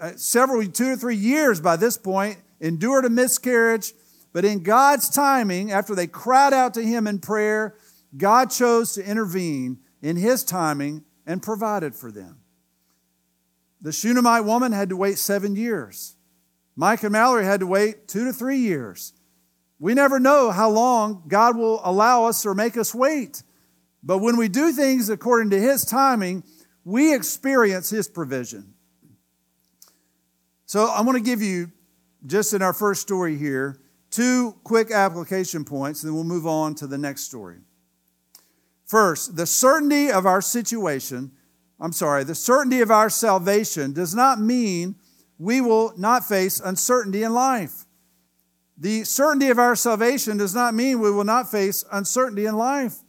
uh, 0.00 0.12
several, 0.16 0.66
two 0.66 0.92
or 0.92 0.96
three 0.96 1.16
years 1.16 1.60
by 1.60 1.76
this 1.76 1.96
point, 1.96 2.38
endured 2.60 3.04
a 3.04 3.10
miscarriage. 3.10 3.92
But 4.32 4.44
in 4.44 4.62
God's 4.62 5.08
timing, 5.08 5.72
after 5.72 5.94
they 5.94 6.06
cried 6.06 6.52
out 6.52 6.74
to 6.74 6.82
Him 6.82 7.06
in 7.06 7.18
prayer, 7.20 7.76
God 8.16 8.50
chose 8.50 8.94
to 8.94 9.04
intervene 9.04 9.78
in 10.02 10.16
His 10.16 10.44
timing 10.44 11.04
and 11.26 11.42
provided 11.42 11.94
for 11.94 12.12
them. 12.12 12.40
The 13.80 13.92
Shunammite 13.92 14.44
woman 14.44 14.72
had 14.72 14.88
to 14.90 14.96
wait 14.96 15.18
seven 15.18 15.56
years. 15.56 16.16
Mike 16.76 17.02
and 17.02 17.12
Mallory 17.12 17.44
had 17.44 17.60
to 17.60 17.66
wait 17.66 18.08
two 18.08 18.24
to 18.24 18.32
three 18.32 18.58
years. 18.58 19.12
We 19.78 19.94
never 19.94 20.18
know 20.18 20.50
how 20.50 20.70
long 20.70 21.24
God 21.28 21.56
will 21.56 21.80
allow 21.84 22.24
us 22.24 22.46
or 22.46 22.54
make 22.54 22.76
us 22.76 22.94
wait. 22.94 23.42
But 24.04 24.18
when 24.18 24.36
we 24.36 24.48
do 24.48 24.70
things 24.70 25.08
according 25.08 25.50
to 25.50 25.60
His 25.60 25.84
timing, 25.84 26.44
we 26.84 27.14
experience 27.14 27.88
His 27.88 28.06
provision. 28.06 28.74
So 30.66 30.86
I 30.86 31.00
want 31.00 31.16
to 31.16 31.24
give 31.24 31.40
you, 31.40 31.72
just 32.26 32.52
in 32.52 32.60
our 32.60 32.72
first 32.72 33.00
story 33.00 33.36
here, 33.36 33.80
two 34.10 34.56
quick 34.62 34.90
application 34.90 35.64
points, 35.64 36.02
and 36.02 36.10
then 36.10 36.14
we'll 36.14 36.24
move 36.24 36.46
on 36.46 36.74
to 36.76 36.86
the 36.86 36.98
next 36.98 37.22
story. 37.22 37.58
First, 38.84 39.36
the 39.36 39.46
certainty 39.46 40.10
of 40.10 40.26
our 40.26 40.42
situation, 40.42 41.32
I'm 41.80 41.92
sorry, 41.92 42.24
the 42.24 42.34
certainty 42.34 42.80
of 42.80 42.90
our 42.90 43.08
salvation 43.08 43.92
does 43.92 44.14
not 44.14 44.40
mean 44.40 44.96
we 45.38 45.60
will 45.60 45.94
not 45.96 46.24
face 46.24 46.60
uncertainty 46.60 47.22
in 47.22 47.32
life. 47.32 47.86
The 48.76 49.04
certainty 49.04 49.48
of 49.48 49.58
our 49.58 49.76
salvation 49.76 50.36
does 50.36 50.54
not 50.54 50.74
mean 50.74 51.00
we 51.00 51.10
will 51.10 51.24
not 51.24 51.50
face 51.50 51.84
uncertainty 51.90 52.44
in 52.44 52.56
life. 52.56 53.03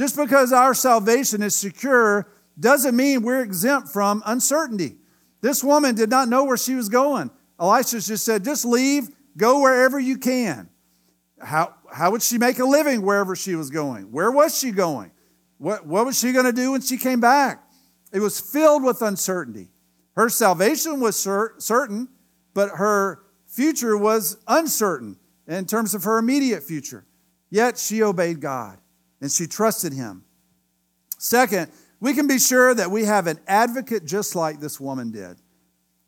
Just 0.00 0.16
because 0.16 0.50
our 0.50 0.72
salvation 0.72 1.42
is 1.42 1.54
secure 1.54 2.26
doesn't 2.58 2.96
mean 2.96 3.20
we're 3.20 3.42
exempt 3.42 3.90
from 3.90 4.22
uncertainty. 4.24 4.96
This 5.42 5.62
woman 5.62 5.94
did 5.94 6.08
not 6.08 6.26
know 6.26 6.44
where 6.44 6.56
she 6.56 6.74
was 6.74 6.88
going. 6.88 7.30
Elisha 7.60 8.00
just 8.00 8.24
said, 8.24 8.42
just 8.42 8.64
leave, 8.64 9.10
go 9.36 9.60
wherever 9.60 10.00
you 10.00 10.16
can. 10.16 10.70
How, 11.38 11.74
how 11.92 12.12
would 12.12 12.22
she 12.22 12.38
make 12.38 12.58
a 12.58 12.64
living 12.64 13.02
wherever 13.02 13.36
she 13.36 13.54
was 13.56 13.68
going? 13.68 14.04
Where 14.04 14.30
was 14.30 14.58
she 14.58 14.70
going? 14.70 15.10
What, 15.58 15.86
what 15.86 16.06
was 16.06 16.18
she 16.18 16.32
going 16.32 16.46
to 16.46 16.52
do 16.54 16.72
when 16.72 16.80
she 16.80 16.96
came 16.96 17.20
back? 17.20 17.62
It 18.10 18.20
was 18.20 18.40
filled 18.40 18.82
with 18.82 19.02
uncertainty. 19.02 19.68
Her 20.16 20.30
salvation 20.30 21.00
was 21.00 21.14
certain, 21.14 22.08
but 22.54 22.70
her 22.70 23.22
future 23.46 23.98
was 23.98 24.38
uncertain 24.48 25.18
in 25.46 25.66
terms 25.66 25.94
of 25.94 26.04
her 26.04 26.16
immediate 26.16 26.62
future. 26.62 27.04
Yet 27.50 27.76
she 27.76 28.02
obeyed 28.02 28.40
God 28.40 28.79
and 29.20 29.30
she 29.30 29.46
trusted 29.46 29.92
Him. 29.92 30.24
Second, 31.18 31.70
we 32.00 32.14
can 32.14 32.26
be 32.26 32.38
sure 32.38 32.74
that 32.74 32.90
we 32.90 33.04
have 33.04 33.26
an 33.26 33.38
advocate 33.46 34.06
just 34.06 34.34
like 34.34 34.60
this 34.60 34.80
woman 34.80 35.10
did. 35.10 35.36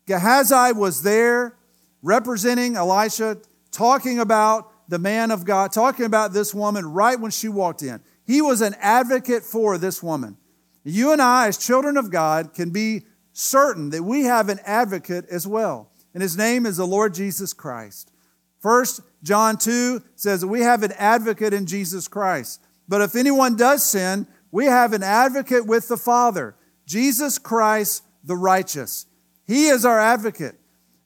Gehazi 0.07 0.73
was 0.73 1.03
there 1.03 1.55
representing 2.01 2.75
Elisha, 2.75 3.37
talking 3.71 4.19
about 4.19 4.69
the 4.89 4.99
man 4.99 5.31
of 5.31 5.45
God, 5.45 5.71
talking 5.71 6.05
about 6.05 6.33
this 6.33 6.53
woman 6.53 6.85
right 6.85 7.19
when 7.19 7.31
she 7.31 7.47
walked 7.47 7.81
in. 7.81 8.01
He 8.25 8.41
was 8.41 8.61
an 8.61 8.75
advocate 8.79 9.43
for 9.43 9.77
this 9.77 10.03
woman. 10.03 10.37
You 10.83 11.13
and 11.13 11.21
I, 11.21 11.47
as 11.47 11.57
children 11.57 11.95
of 11.95 12.11
God, 12.11 12.53
can 12.53 12.71
be 12.71 13.03
certain 13.31 13.89
that 13.91 14.03
we 14.03 14.25
have 14.25 14.49
an 14.49 14.59
advocate 14.65 15.25
as 15.29 15.47
well, 15.47 15.91
and 16.13 16.21
his 16.21 16.37
name 16.37 16.65
is 16.65 16.77
the 16.77 16.85
Lord 16.85 17.13
Jesus 17.13 17.53
Christ. 17.53 18.11
First 18.59 19.01
John 19.23 19.57
2 19.57 20.01
says 20.15 20.41
that 20.41 20.47
we 20.47 20.61
have 20.61 20.83
an 20.83 20.93
advocate 20.97 21.53
in 21.53 21.65
Jesus 21.65 22.07
Christ. 22.07 22.61
But 22.87 23.01
if 23.01 23.15
anyone 23.15 23.55
does 23.55 23.83
sin, 23.83 24.27
we 24.51 24.65
have 24.65 24.93
an 24.93 25.03
advocate 25.03 25.65
with 25.65 25.87
the 25.87 25.97
Father, 25.97 26.55
Jesus 26.85 27.39
Christ 27.39 28.03
the 28.23 28.35
righteous. 28.35 29.05
He 29.45 29.67
is 29.67 29.85
our 29.85 29.99
advocate. 29.99 30.55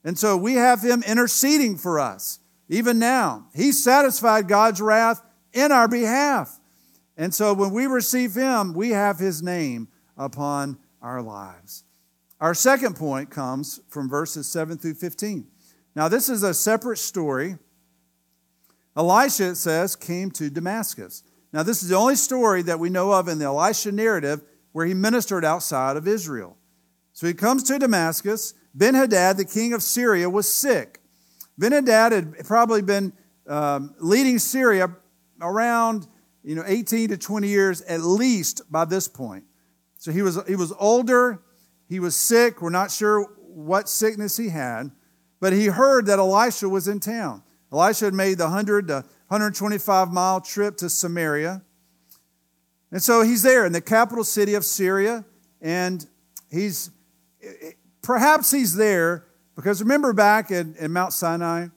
And 0.03 0.17
so 0.17 0.37
we 0.37 0.53
have 0.53 0.81
him 0.81 1.03
interceding 1.05 1.77
for 1.77 1.99
us, 1.99 2.39
even 2.69 2.99
now. 2.99 3.47
He 3.55 3.71
satisfied 3.71 4.47
God's 4.47 4.81
wrath 4.81 5.21
in 5.53 5.71
our 5.71 5.87
behalf. 5.87 6.59
And 7.17 7.33
so 7.33 7.53
when 7.53 7.71
we 7.71 7.87
receive 7.87 8.35
him, 8.35 8.73
we 8.73 8.91
have 8.91 9.17
his 9.17 9.41
name 9.41 9.87
upon 10.15 10.77
our 11.01 11.21
lives. 11.21 11.83
Our 12.39 12.53
second 12.53 12.95
point 12.95 13.31
comes 13.31 13.79
from 13.89 14.07
verses 14.07 14.47
7 14.47 14.77
through 14.77 14.93
15. 14.93 15.47
Now, 15.95 16.07
this 16.07 16.29
is 16.29 16.43
a 16.43 16.53
separate 16.53 16.97
story. 16.97 17.57
Elisha, 18.95 19.49
it 19.49 19.55
says, 19.55 19.95
came 19.95 20.29
to 20.31 20.49
Damascus. 20.49 21.23
Now, 21.53 21.63
this 21.63 21.81
is 21.81 21.89
the 21.89 21.95
only 21.95 22.15
story 22.15 22.61
that 22.63 22.79
we 22.79 22.89
know 22.89 23.11
of 23.13 23.27
in 23.27 23.39
the 23.39 23.45
Elisha 23.45 23.91
narrative 23.91 24.41
where 24.71 24.85
he 24.85 24.93
ministered 24.93 25.45
outside 25.45 25.97
of 25.97 26.07
Israel. 26.07 26.57
So 27.13 27.25
he 27.25 27.33
comes 27.33 27.63
to 27.63 27.79
Damascus. 27.79 28.53
Ben 28.75 28.93
Hadad, 28.93 29.37
the 29.37 29.45
king 29.45 29.73
of 29.73 29.81
Syria, 29.81 30.29
was 30.29 30.51
sick. 30.51 30.99
Ben 31.57 31.71
Hadad 31.71 32.11
had 32.11 32.45
probably 32.45 32.81
been 32.81 33.13
um, 33.47 33.95
leading 33.99 34.37
Syria 34.37 34.95
around 35.41 36.07
you 36.43 36.55
know, 36.55 36.63
18 36.65 37.09
to 37.09 37.17
20 37.17 37.47
years 37.47 37.81
at 37.81 38.01
least 38.01 38.61
by 38.71 38.85
this 38.85 39.07
point. 39.07 39.45
So 39.97 40.11
he 40.11 40.21
was, 40.21 40.37
he 40.47 40.55
was 40.55 40.71
older. 40.79 41.41
He 41.89 41.99
was 41.99 42.15
sick. 42.15 42.61
We're 42.61 42.69
not 42.69 42.91
sure 42.91 43.23
what 43.39 43.89
sickness 43.89 44.37
he 44.37 44.49
had, 44.49 44.91
but 45.39 45.53
he 45.53 45.65
heard 45.65 46.05
that 46.05 46.19
Elisha 46.19 46.69
was 46.69 46.87
in 46.87 46.99
town. 46.99 47.41
Elisha 47.71 48.05
had 48.05 48.13
made 48.13 48.37
the 48.37 48.45
100 48.45 48.87
to 48.89 49.05
125 49.27 50.11
mile 50.11 50.41
trip 50.41 50.77
to 50.77 50.89
Samaria. 50.89 51.61
And 52.91 53.03
so 53.03 53.21
he's 53.21 53.43
there 53.43 53.65
in 53.65 53.73
the 53.73 53.81
capital 53.81 54.23
city 54.23 54.53
of 54.53 54.63
Syria, 54.63 55.25
and 55.61 56.05
he's 56.49 56.91
perhaps 58.01 58.51
he's 58.51 58.75
there 58.75 59.25
because 59.55 59.81
remember 59.81 60.13
back 60.13 60.51
in, 60.51 60.75
in 60.79 60.93
Mount 60.93 61.11
Sinai 61.11 61.67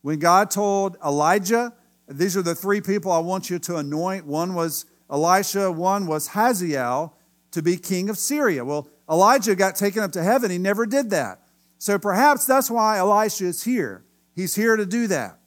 when 0.00 0.18
God 0.18 0.50
told 0.50 0.96
Elijah, 1.04 1.74
These 2.08 2.36
are 2.36 2.42
the 2.42 2.54
three 2.54 2.80
people 2.80 3.12
I 3.12 3.18
want 3.18 3.50
you 3.50 3.58
to 3.58 3.76
anoint. 3.76 4.24
One 4.24 4.54
was 4.54 4.86
Elisha, 5.10 5.70
one 5.70 6.06
was 6.06 6.28
Hazael 6.28 7.16
to 7.50 7.62
be 7.62 7.76
king 7.76 8.08
of 8.08 8.16
Syria. 8.16 8.64
Well, 8.64 8.88
Elijah 9.10 9.54
got 9.54 9.76
taken 9.76 10.02
up 10.02 10.12
to 10.12 10.22
heaven. 10.22 10.50
He 10.50 10.58
never 10.58 10.86
did 10.86 11.10
that. 11.10 11.40
So 11.78 11.98
perhaps 11.98 12.46
that's 12.46 12.70
why 12.70 12.98
Elisha 12.98 13.44
is 13.44 13.64
here. 13.64 14.04
He's 14.34 14.54
here 14.54 14.76
to 14.76 14.86
do 14.86 15.06
that. 15.08 15.38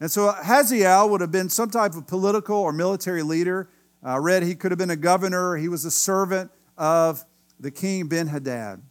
And 0.00 0.10
so 0.10 0.30
Hazael 0.30 1.08
would 1.10 1.20
have 1.20 1.32
been 1.32 1.48
some 1.48 1.70
type 1.70 1.94
of 1.94 2.06
political 2.06 2.56
or 2.56 2.72
military 2.72 3.22
leader. 3.22 3.70
I 4.02 4.16
read 4.16 4.42
he 4.42 4.54
could 4.54 4.70
have 4.70 4.78
been 4.78 4.90
a 4.90 4.96
governor. 4.96 5.56
He 5.56 5.68
was 5.68 5.84
a 5.84 5.90
servant 5.90 6.50
of 6.76 7.24
the 7.58 7.70
king 7.70 8.06
Ben 8.06 8.28
Hadad. 8.28 8.82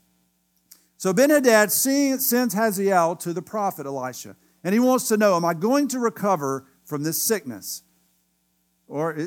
So 0.98 1.14
Ben 1.14 1.30
Hadad 1.30 1.72
sends 1.72 2.54
Hazael 2.54 3.16
to 3.18 3.34
the 3.34 3.42
prophet 3.42 3.86
Elisha, 3.86 4.36
and 4.64 4.74
he 4.74 4.80
wants 4.80 5.08
to 5.10 5.18
know 5.18 5.36
Am 5.36 5.46
I 5.46 5.54
going 5.54 5.88
to 5.90 6.00
recover 6.00 6.66
from 6.84 7.04
this 7.04 7.22
sickness? 7.22 7.84
Or 8.88 9.18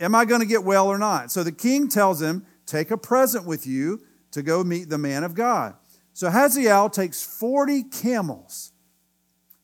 am 0.00 0.14
I 0.14 0.24
going 0.24 0.40
to 0.40 0.46
get 0.46 0.64
well 0.64 0.88
or 0.88 0.98
not? 0.98 1.30
So 1.30 1.42
the 1.42 1.52
king 1.52 1.88
tells 1.88 2.20
him, 2.20 2.46
Take 2.66 2.90
a 2.90 2.98
present 2.98 3.46
with 3.46 3.66
you 3.66 4.02
to 4.32 4.42
go 4.42 4.62
meet 4.62 4.88
the 4.88 4.98
man 4.98 5.24
of 5.24 5.34
God. 5.34 5.74
So 6.12 6.30
Hazael 6.30 6.90
takes 6.90 7.24
40 7.24 7.84
camels 7.84 8.72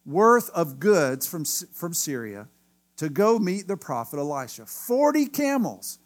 worth 0.06 0.50
of 0.50 0.78
goods 0.78 1.26
from, 1.26 1.44
from 1.44 1.94
Syria 1.94 2.48
to 2.96 3.08
go 3.08 3.38
meet 3.38 3.66
the 3.66 3.76
prophet 3.76 4.18
Elisha. 4.18 4.66
40 4.66 5.26
camels, 5.26 5.98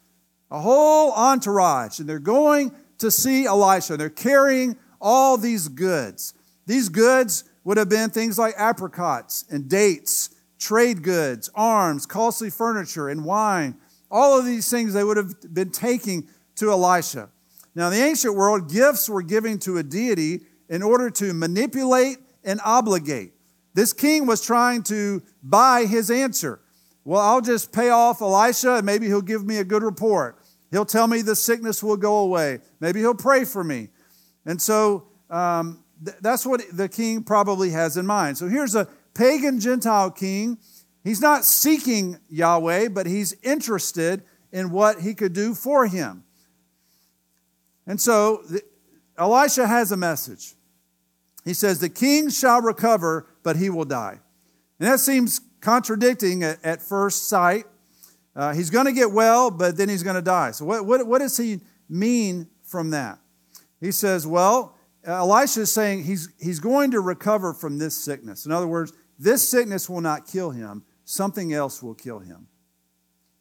a 0.51 0.61
whole 0.61 1.13
entourage, 1.13 1.99
and 1.99 2.09
they're 2.09 2.19
going 2.19 2.73
to 2.99 3.11
see 3.11 3.47
Elisha. 3.47 3.97
They're 3.97 4.11
carrying 4.11 4.77
all 5.01 5.37
these 5.37 5.69
goods. 5.69 6.35
These 6.67 6.89
goods 6.89 7.45
would 7.65 7.77
have 7.77 7.89
been 7.89 8.11
things 8.11 8.39
like 8.39 8.55
apricots 8.57 9.45
and 9.51 9.69
dates, 9.69 10.31
trade 10.59 11.03
goods, 11.03 11.51
arms, 11.55 12.07
costly 12.07 12.51
furniture, 12.51 13.09
and 13.09 13.25
wine. 13.25 13.77
All 14.11 14.39
of 14.39 14.47
these 14.47 14.71
things 14.71 14.95
they 14.95 15.05
would 15.05 15.17
have 15.17 15.35
been 15.53 15.71
taking 15.71 16.29
to 16.57 16.71
Elisha. 16.71 17.29
Now, 17.75 17.89
in 17.89 17.93
the 17.93 18.03
ancient 18.03 18.35
world, 18.35 18.73
gifts 18.73 19.09
were 19.09 19.23
given 19.23 19.59
to 19.61 19.79
a 19.79 19.83
deity 19.83 20.41
in 20.69 20.83
order 20.83 21.11
to 21.11 21.33
manipulate 21.33 22.17
and 22.43 22.61
obligate. 22.65 23.33
This 23.79 23.93
king 23.93 24.27
was 24.27 24.45
trying 24.45 24.83
to 24.85 25.23
buy 25.41 25.85
his 25.85 26.11
answer. 26.11 26.59
Well, 27.05 27.21
I'll 27.21 27.41
just 27.41 27.71
pay 27.71 27.91
off 27.91 28.21
Elisha 28.21 28.75
and 28.75 28.85
maybe 28.85 29.07
he'll 29.07 29.23
give 29.23 29.47
me 29.47 29.59
a 29.59 29.65
good 29.65 29.85
report. 29.85 30.37
He'll 30.73 30.85
tell 30.85 31.07
me 31.07 31.23
the 31.23 31.37
sickness 31.37 31.81
will 31.81 31.97
go 31.97 32.17
away. 32.19 32.59
Maybe 32.81 32.99
he'll 32.99 33.15
pray 33.15 33.45
for 33.45 33.63
me. 33.63 33.91
And 34.45 34.61
so 34.61 35.07
um, 35.31 35.85
th- 36.05 36.17
that's 36.21 36.45
what 36.45 36.63
the 36.73 36.89
king 36.89 37.23
probably 37.23 37.71
has 37.71 37.97
in 37.97 38.05
mind. 38.05 38.37
So 38.37 38.49
here's 38.49 38.75
a 38.75 38.89
pagan 39.15 39.61
Gentile 39.61 40.11
king. 40.11 40.59
He's 41.05 41.21
not 41.21 41.45
seeking 41.45 42.19
Yahweh, 42.29 42.89
but 42.89 43.07
he's 43.07 43.37
interested 43.45 44.25
in 44.51 44.73
what 44.73 45.03
he 45.03 45.15
could 45.15 45.35
do 45.35 45.55
for 45.55 45.87
him. 45.87 46.25
And 47.87 48.01
so 48.01 48.43
the, 48.51 48.61
Elisha 49.17 49.69
has 49.69 49.93
a 49.93 49.97
message. 49.97 50.57
He 51.45 51.55
says, 51.55 51.79
The 51.79 51.89
king 51.89 52.29
shall 52.29 52.61
recover, 52.61 53.27
but 53.43 53.57
he 53.57 53.71
will 53.71 53.85
die. 53.85 54.21
And 54.79 54.89
that 54.89 55.01
seems 55.01 55.41
contradicting 55.61 56.43
at, 56.43 56.65
at 56.65 56.83
first 56.83 57.29
sight. 57.29 57.65
Uh, 58.37 58.53
he's 58.53 58.71
going 58.71 58.87
to 58.87 58.93
get 58.93 59.11
well, 59.11 59.51
but 59.51 59.77
then 59.77 59.89
he's 59.89 60.03
going 60.03 60.17
to 60.17 60.23
die. 60.23 60.53
So, 60.53 60.65
what, 60.65 60.87
what, 60.87 61.07
what 61.07 61.19
does 61.19 61.37
he 61.37 61.61
mean 61.89 62.49
from 62.63 62.91
that? 62.91 63.19
He 63.81 63.91
says, 63.91 64.27
well, 64.27 64.77
Elisha 65.05 65.63
is 65.63 65.73
saying 65.73 66.05
he's, 66.05 66.29
he's 66.41 66.61
going 66.61 66.91
to 66.93 67.01
recover 67.01 67.53
from 67.55 67.79
this 67.79 67.97
sickness. 67.97 68.47
In 68.47 68.53
other 68.53 68.67
words, 68.67 68.93
this 69.19 69.49
sickness 69.49 69.89
will 69.89 70.01
not 70.01 70.27
kill 70.27 70.51
him, 70.51 70.85
something 71.05 71.53
else 71.53 71.83
will 71.83 71.95
kill 71.95 72.21
him. 72.21 72.47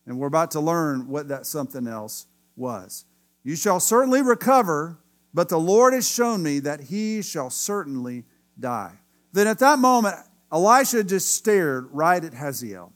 And 0.06 0.18
we're 0.18 0.28
about 0.28 0.52
to 0.52 0.60
learn 0.60 1.08
what 1.08 1.28
that 1.28 1.46
something 1.46 1.86
else 1.86 2.28
was. 2.56 3.06
You 3.44 3.56
shall 3.56 3.80
certainly 3.80 4.22
recover, 4.22 5.00
but 5.34 5.50
the 5.50 5.60
Lord 5.60 5.94
has 5.94 6.10
shown 6.10 6.42
me 6.42 6.60
that 6.60 6.82
he 6.86 7.22
shall 7.22 7.50
certainly 7.50 8.26
die. 8.60 9.00
Then 9.38 9.46
at 9.46 9.60
that 9.60 9.78
moment, 9.78 10.16
Elisha 10.52 11.04
just 11.04 11.36
stared 11.36 11.90
right 11.92 12.24
at 12.24 12.34
Hazael. 12.34 12.92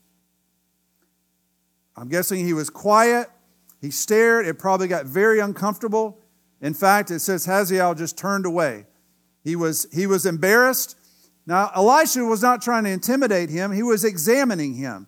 I'm 1.96 2.10
guessing 2.10 2.44
he 2.44 2.54
was 2.54 2.68
quiet. 2.68 3.28
He 3.80 3.92
stared. 3.92 4.48
It 4.48 4.58
probably 4.58 4.88
got 4.88 5.06
very 5.06 5.40
uncomfortable. 5.40 6.18
In 6.60 6.74
fact, 6.74 7.12
it 7.12 7.20
says 7.20 7.46
Hazael 7.46 7.94
just 7.94 8.18
turned 8.18 8.48
away. 8.48 8.88
He 9.44 9.56
was, 9.56 9.86
he 9.94 10.08
was 10.08 10.26
embarrassed. 10.26 10.98
Now, 11.46 11.70
Elisha 11.76 12.26
was 12.26 12.42
not 12.42 12.64
trying 12.64 12.86
to 12.86 12.90
intimidate 12.90 13.52
him, 13.52 13.72
he 13.72 13.84
was 13.84 14.04
examining 14.04 14.74
him. 14.74 15.06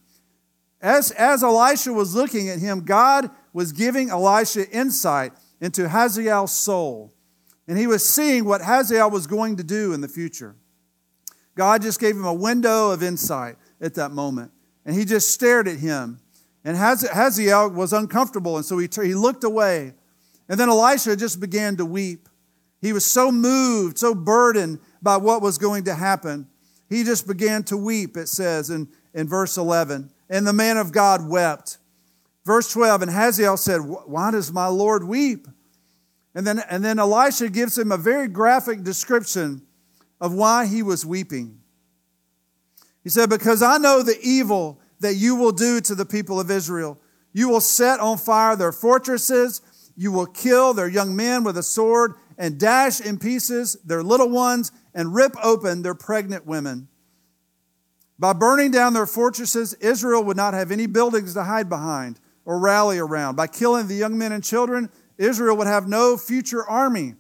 As, 0.82 1.10
as 1.10 1.44
Elisha 1.44 1.94
was 1.94 2.14
looking 2.14 2.48
at 2.48 2.60
him, 2.60 2.86
God 2.86 3.32
was 3.54 3.72
giving 3.72 4.12
Elisha 4.12 4.70
insight 4.70 5.34
into 5.60 5.90
Hazael's 5.90 6.52
soul. 6.52 7.12
And 7.68 7.80
he 7.80 7.88
was 7.88 8.08
seeing 8.08 8.46
what 8.46 8.62
Hazael 8.62 9.10
was 9.10 9.26
going 9.26 9.56
to 9.56 9.64
do 9.64 9.94
in 9.94 10.02
the 10.02 10.08
future. 10.08 10.58
God 11.56 11.82
just 11.82 12.00
gave 12.00 12.16
him 12.16 12.26
a 12.26 12.34
window 12.34 12.92
of 12.92 13.04
insight 13.04 13.56
at 13.80 13.96
that 13.96 14.12
moment. 14.12 14.52
And 14.86 14.96
he 14.96 15.06
just 15.06 15.32
stared 15.32 15.68
at 15.68 15.80
him. 15.80 16.20
And 16.66 16.78
Hazael 16.78 17.70
was 17.72 17.92
uncomfortable, 17.92 18.56
and 18.56 18.66
so 18.66 18.78
he, 18.78 18.88
he 18.94 19.16
looked 19.16 19.44
away. 19.44 19.94
And 20.48 20.60
then 20.60 20.70
Elisha 20.70 21.16
just 21.16 21.40
began 21.40 21.76
to 21.78 21.86
weep. 21.86 22.30
He 22.82 22.94
was 22.94 23.06
so 23.06 23.32
moved, 23.32 23.98
so 23.98 24.16
burdened 24.16 24.80
by 25.02 25.18
what 25.18 25.42
was 25.42 25.58
going 25.58 25.86
to 25.86 25.96
happen. 25.96 26.48
He 26.90 27.04
just 27.04 27.28
began 27.28 27.64
to 27.66 27.78
weep, 27.78 28.16
it 28.18 28.28
says 28.28 28.70
in, 28.70 28.88
in 29.14 29.28
verse 29.28 29.58
11. 29.58 30.12
And 30.30 30.48
the 30.48 30.54
man 30.54 30.78
of 30.78 30.92
God 30.92 31.28
wept. 31.28 31.78
Verse 32.46 32.72
12, 32.72 33.04
and 33.04 33.12
Hazael 33.12 33.58
said, 33.58 33.80
Why 33.80 34.32
does 34.32 34.52
my 34.52 34.68
Lord 34.68 35.06
weep? 35.06 35.48
And 36.36 36.46
then, 36.46 36.62
and 36.70 36.84
then 36.84 37.00
Elisha 37.00 37.50
gives 37.50 37.78
him 37.78 37.92
a 37.92 37.98
very 37.98 38.28
graphic 38.28 38.84
description 38.84 39.62
of 40.24 40.34
why 40.34 40.66
he 40.66 40.82
was 40.82 41.06
weeping. 41.06 41.60
He 43.04 43.10
said, 43.10 43.30
Because 43.30 43.62
I 43.62 43.78
know 43.78 44.02
the 44.02 44.18
evil 44.24 44.82
that 45.02 45.14
you 45.14 45.36
will 45.36 45.52
do 45.52 45.80
to 45.82 45.94
the 45.94 46.06
people 46.06 46.40
of 46.40 46.50
Israel. 46.50 46.98
You 47.32 47.50
will 47.50 47.62
set 47.62 48.00
on 48.00 48.18
fire 48.18 48.56
their 48.56 48.72
fortresses 48.72 49.62
you 49.96 50.12
will 50.12 50.26
kill 50.26 50.74
their 50.74 50.88
young 50.88 51.16
men 51.16 51.44
with 51.44 51.58
a 51.58 51.64
sword 51.64 52.16
and 52.38 52.60
dash 52.60 53.00
in 53.00 53.20
pieces 53.20 53.78
their 53.86 54.04
little 54.04 54.30
ones 54.30 54.72
and 54.94 55.14
rip 55.14 55.34
open 55.44 55.82
their 55.82 55.96
pregnant 55.96 56.46
women. 56.46 56.88
By 58.18 58.34
burning 58.34 58.72
down 58.72 58.94
their 58.94 59.06
fortresses, 59.06 59.74
Israel 59.76 60.24
would 60.24 60.38
not 60.38 60.54
have 60.54 60.72
any 60.72 60.88
buildings 60.88 61.34
to 61.34 61.44
hide 61.44 61.70
behind 61.70 62.20
or 62.46 62.60
rally 62.60 62.98
around. 62.98 63.36
By 63.36 63.48
killing 63.48 63.88
the 63.88 63.96
young 63.96 64.18
men 64.18 64.32
and 64.32 64.44
children, 64.44 64.90
Israel 65.18 65.58
would 65.58 65.68
have 65.68 65.88
no 65.88 66.18
future 66.18 66.66
army. 66.66 67.16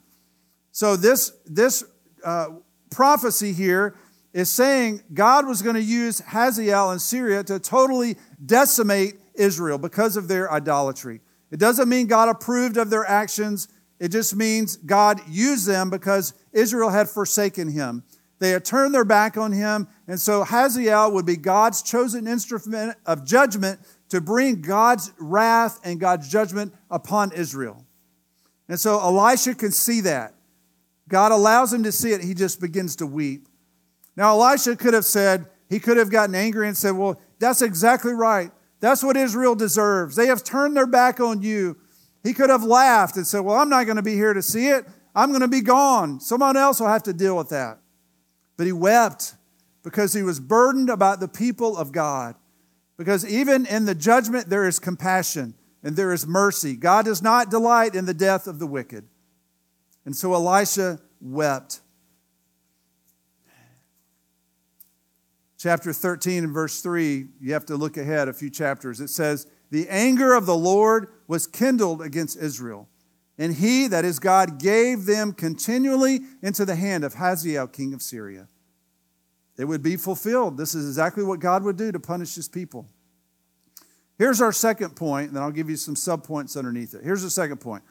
So, 0.72 0.96
this, 0.96 1.32
this 1.46 1.84
uh, 2.24 2.48
prophecy 2.94 3.54
here 3.54 3.96
is 4.34 4.50
saying 4.50 5.02
God 5.14 5.46
was 5.46 5.62
going 5.62 5.76
to 5.76 5.84
use 5.84 6.20
Hazael 6.20 6.92
and 6.92 7.02
Syria 7.02 7.44
to 7.44 7.60
totally 7.60 8.16
decimate 8.44 9.16
Israel 9.36 9.78
because 9.78 10.18
of 10.18 10.28
their 10.28 10.52
idolatry. 10.52 11.22
It 11.52 11.60
doesn't 11.60 11.88
mean 11.88 12.08
God 12.08 12.30
approved 12.30 12.78
of 12.78 12.90
their 12.90 13.06
actions. 13.06 13.68
It 14.00 14.10
just 14.10 14.36
means 14.36 14.78
God 14.78 15.22
used 15.30 15.68
them 15.68 15.90
because 15.90 16.34
Israel 16.52 16.90
had 16.90 17.10
forsaken 17.10 17.70
him. 17.70 18.04
They 18.40 18.50
had 18.50 18.66
turned 18.66 18.94
their 18.94 19.06
back 19.06 19.38
on 19.38 19.52
him. 19.52 19.88
And 20.08 20.20
so 20.20 20.44
Hazael 20.44 21.12
would 21.14 21.26
be 21.26 21.38
God's 21.38 21.82
chosen 21.82 22.28
instrument 22.28 22.98
of 23.06 23.24
judgment 23.24 23.80
to 24.10 24.20
bring 24.20 24.62
God's 24.62 25.14
wrath 25.18 25.80
and 25.84 26.00
God's 26.00 26.28
judgment 26.28 26.74
upon 26.90 27.32
Israel. 27.32 27.86
And 28.68 28.80
so 28.80 29.00
Elisha 29.00 29.56
can 29.56 29.72
see 29.72 30.02
that. 30.02 30.33
God 31.14 31.32
allows 31.32 31.72
him 31.72 31.84
to 31.84 31.92
see 31.92 32.12
it. 32.12 32.24
He 32.24 32.34
just 32.34 32.60
begins 32.60 32.96
to 32.96 33.06
weep. 33.06 33.48
Now, 34.16 34.32
Elisha 34.32 34.76
could 34.76 34.96
have 34.96 35.06
said, 35.06 35.46
he 35.70 35.80
could 35.80 35.98
have 35.98 36.10
gotten 36.10 36.34
angry 36.34 36.68
and 36.68 36.76
said, 36.76 36.98
Well, 36.98 37.22
that's 37.38 37.62
exactly 37.62 38.14
right. 38.14 38.50
That's 38.80 39.04
what 39.04 39.16
Israel 39.16 39.54
deserves. 39.54 40.16
They 40.16 40.26
have 40.26 40.44
turned 40.44 40.76
their 40.76 40.88
back 40.88 41.20
on 41.20 41.44
you. 41.44 41.78
He 42.24 42.34
could 42.34 42.50
have 42.50 42.64
laughed 42.64 43.16
and 43.16 43.28
said, 43.28 43.42
Well, 43.42 43.56
I'm 43.56 43.70
not 43.70 43.84
going 43.86 43.98
to 43.98 44.02
be 44.02 44.16
here 44.16 44.34
to 44.34 44.42
see 44.42 44.70
it. 44.70 44.88
I'm 45.14 45.30
going 45.30 45.42
to 45.42 45.48
be 45.48 45.62
gone. 45.62 46.20
Someone 46.20 46.58
else 46.58 46.80
will 46.80 46.88
have 46.88 47.04
to 47.04 47.14
deal 47.14 47.38
with 47.38 47.50
that. 47.50 47.78
But 48.58 48.66
he 48.66 48.74
wept 48.74 49.36
because 49.84 50.14
he 50.14 50.24
was 50.24 50.40
burdened 50.40 50.90
about 50.90 51.20
the 51.20 51.28
people 51.28 51.78
of 51.78 51.92
God. 51.92 52.34
Because 52.98 53.24
even 53.24 53.68
in 53.68 53.86
the 53.86 53.94
judgment, 53.94 54.50
there 54.50 54.68
is 54.68 54.80
compassion 54.80 55.54
and 55.84 55.96
there 55.96 56.12
is 56.12 56.26
mercy. 56.26 56.76
God 56.76 57.06
does 57.06 57.22
not 57.22 57.52
delight 57.52 57.94
in 57.94 58.06
the 58.06 58.16
death 58.16 58.48
of 58.48 58.58
the 58.58 58.66
wicked. 58.66 59.08
And 60.06 60.16
so 60.16 60.34
Elisha 60.34 61.00
wept. 61.22 61.82
chapter 65.64 65.94
13 65.94 66.44
and 66.44 66.54
verse 66.54 66.82
3, 66.82 67.26
you 67.40 67.54
have 67.54 67.66
to 67.66 67.78
look 67.78 67.96
ahead 67.96 68.28
a 68.28 68.34
few 68.34 68.50
chapters. 68.50 69.00
It 69.00 69.08
says, 69.08 69.48
the 69.72 69.88
anger 69.88 70.34
of 70.34 70.46
the 70.46 70.58
Lord 70.58 71.08
was 71.26 71.48
kindled 71.48 72.02
against 72.02 72.38
Israel. 72.38 72.90
And 73.38 73.54
he, 73.54 73.88
that 73.88 74.04
is 74.04 74.20
God, 74.20 74.60
gave 74.60 75.06
them 75.06 75.32
continually 75.32 76.20
into 76.42 76.66
the 76.66 76.76
hand 76.76 77.06
of 77.06 77.14
Hazael, 77.14 77.68
king 77.68 77.94
of 77.94 78.02
Syria. 78.02 78.50
It 79.58 79.64
would 79.64 79.82
be 79.82 79.96
fulfilled. 79.96 80.58
This 80.58 80.76
is 80.76 80.86
exactly 80.86 81.24
what 81.24 81.40
God 81.40 81.64
would 81.64 81.78
do 81.78 81.94
to 81.94 82.00
punish 82.00 82.36
his 82.36 82.50
people. 82.50 82.86
Here's 84.18 84.42
our 84.42 84.52
second 84.52 84.98
point, 84.98 85.28
and 85.28 85.38
then 85.38 85.44
I'll 85.44 85.52
give 85.52 85.70
you 85.70 85.78
some 85.78 85.96
subpoints 85.96 86.58
underneath 86.58 86.94
it. 86.94 87.06
Here's 87.06 87.24
the 87.24 87.30
second 87.30 87.62
point 87.62 87.84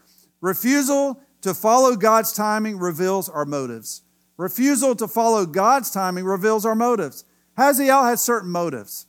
refusal 0.43 1.19
to 1.43 1.55
follow 1.55 1.95
God's 1.97 2.33
timing 2.33 2.79
reveals 2.79 3.29
our 3.29 3.45
motives. 3.45 4.03
Refusal 4.37 4.95
to 4.97 5.07
follow 5.07 5.45
God's 5.45 5.91
timing 5.91 6.25
reveals 6.25 6.65
our 6.65 6.75
motives. 6.75 7.25
Hazael 7.57 8.05
had 8.05 8.19
certain 8.19 8.51
motives. 8.51 9.07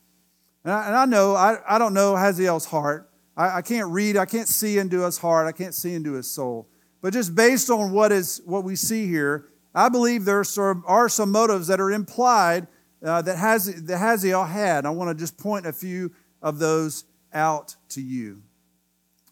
And 0.63 0.73
I, 0.73 0.87
and 0.87 0.95
I 0.95 1.05
know, 1.05 1.35
I, 1.35 1.57
I 1.67 1.77
don't 1.77 1.93
know 1.93 2.15
Hazael's 2.15 2.65
heart. 2.65 3.09
I, 3.35 3.57
I 3.57 3.61
can't 3.61 3.89
read, 3.89 4.17
I 4.17 4.25
can't 4.25 4.47
see 4.47 4.77
into 4.77 5.01
his 5.01 5.17
heart, 5.17 5.47
I 5.47 5.51
can't 5.51 5.73
see 5.73 5.93
into 5.93 6.13
his 6.13 6.29
soul. 6.29 6.67
But 7.01 7.13
just 7.13 7.35
based 7.35 7.69
on 7.69 7.91
what 7.91 8.11
is 8.11 8.41
what 8.45 8.63
we 8.63 8.75
see 8.75 9.07
here, 9.07 9.49
I 9.75 9.89
believe 9.89 10.25
there 10.25 10.43
are 10.85 11.09
some 11.09 11.31
motives 11.31 11.67
that 11.67 11.81
are 11.81 11.91
implied 11.91 12.67
uh, 13.03 13.21
that, 13.23 13.37
Haz, 13.37 13.83
that 13.83 13.97
Hazael 13.97 14.45
had. 14.45 14.85
I 14.85 14.91
want 14.91 15.09
to 15.09 15.21
just 15.21 15.37
point 15.37 15.65
a 15.65 15.73
few 15.73 16.11
of 16.41 16.59
those 16.59 17.05
out 17.33 17.75
to 17.89 18.01
you. 18.01 18.43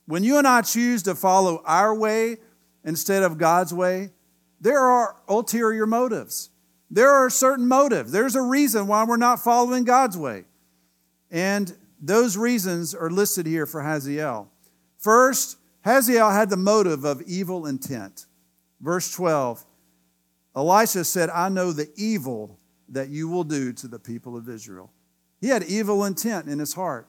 When 0.06 0.24
you 0.24 0.38
and 0.38 0.48
I 0.48 0.62
choose 0.64 1.04
to 1.04 1.16
follow 1.16 1.62
our 1.66 1.96
way 1.96 2.38
instead 2.84 3.24
of 3.24 3.38
God's 3.38 3.74
way, 3.74 4.12
there 4.60 4.80
are 4.80 5.16
ulterior 5.28 5.86
motives. 5.86 6.50
There 6.90 7.10
are 7.10 7.30
certain 7.30 7.68
motives. 7.68 8.12
There's 8.12 8.36
a 8.36 8.42
reason 8.42 8.88
why 8.88 9.06
we're 9.06 9.18
not 9.18 9.40
following 9.40 9.84
God's 9.84 10.18
way. 10.18 10.46
And 11.32 11.74
those 12.02 12.36
reasons 12.36 12.94
are 12.94 13.10
listed 13.10 13.46
here 13.46 13.66
for 13.66 13.82
Hazael. 13.82 14.52
First, 14.98 15.58
Hazael 15.84 16.32
had 16.32 16.50
the 16.50 16.58
motive 16.58 17.06
of 17.06 17.22
evil 17.24 17.66
intent. 17.66 18.26
Verse 18.80 19.12
12 19.12 19.66
Elisha 20.54 21.06
said, 21.06 21.30
I 21.30 21.48
know 21.48 21.72
the 21.72 21.90
evil 21.96 22.60
that 22.90 23.08
you 23.08 23.30
will 23.30 23.46
do 23.46 23.72
to 23.72 23.88
the 23.88 24.00
people 24.00 24.36
of 24.36 24.50
Israel. 24.50 24.92
He 25.40 25.48
had 25.48 25.64
evil 25.64 26.04
intent 26.04 26.48
in 26.48 26.60
his 26.60 26.74
heart. 26.74 27.08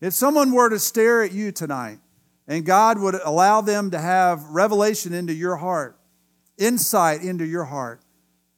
If 0.00 0.12
someone 0.12 0.52
were 0.52 0.68
to 0.68 0.78
stare 0.78 1.22
at 1.22 1.32
you 1.32 1.52
tonight 1.52 2.00
and 2.50 2.66
God 2.66 2.98
would 2.98 3.14
allow 3.24 3.60
them 3.60 3.92
to 3.92 3.98
have 4.00 4.42
revelation 4.50 5.14
into 5.14 5.32
your 5.32 5.54
heart, 5.54 5.96
insight 6.58 7.22
into 7.22 7.46
your 7.46 7.62
heart, 7.62 8.02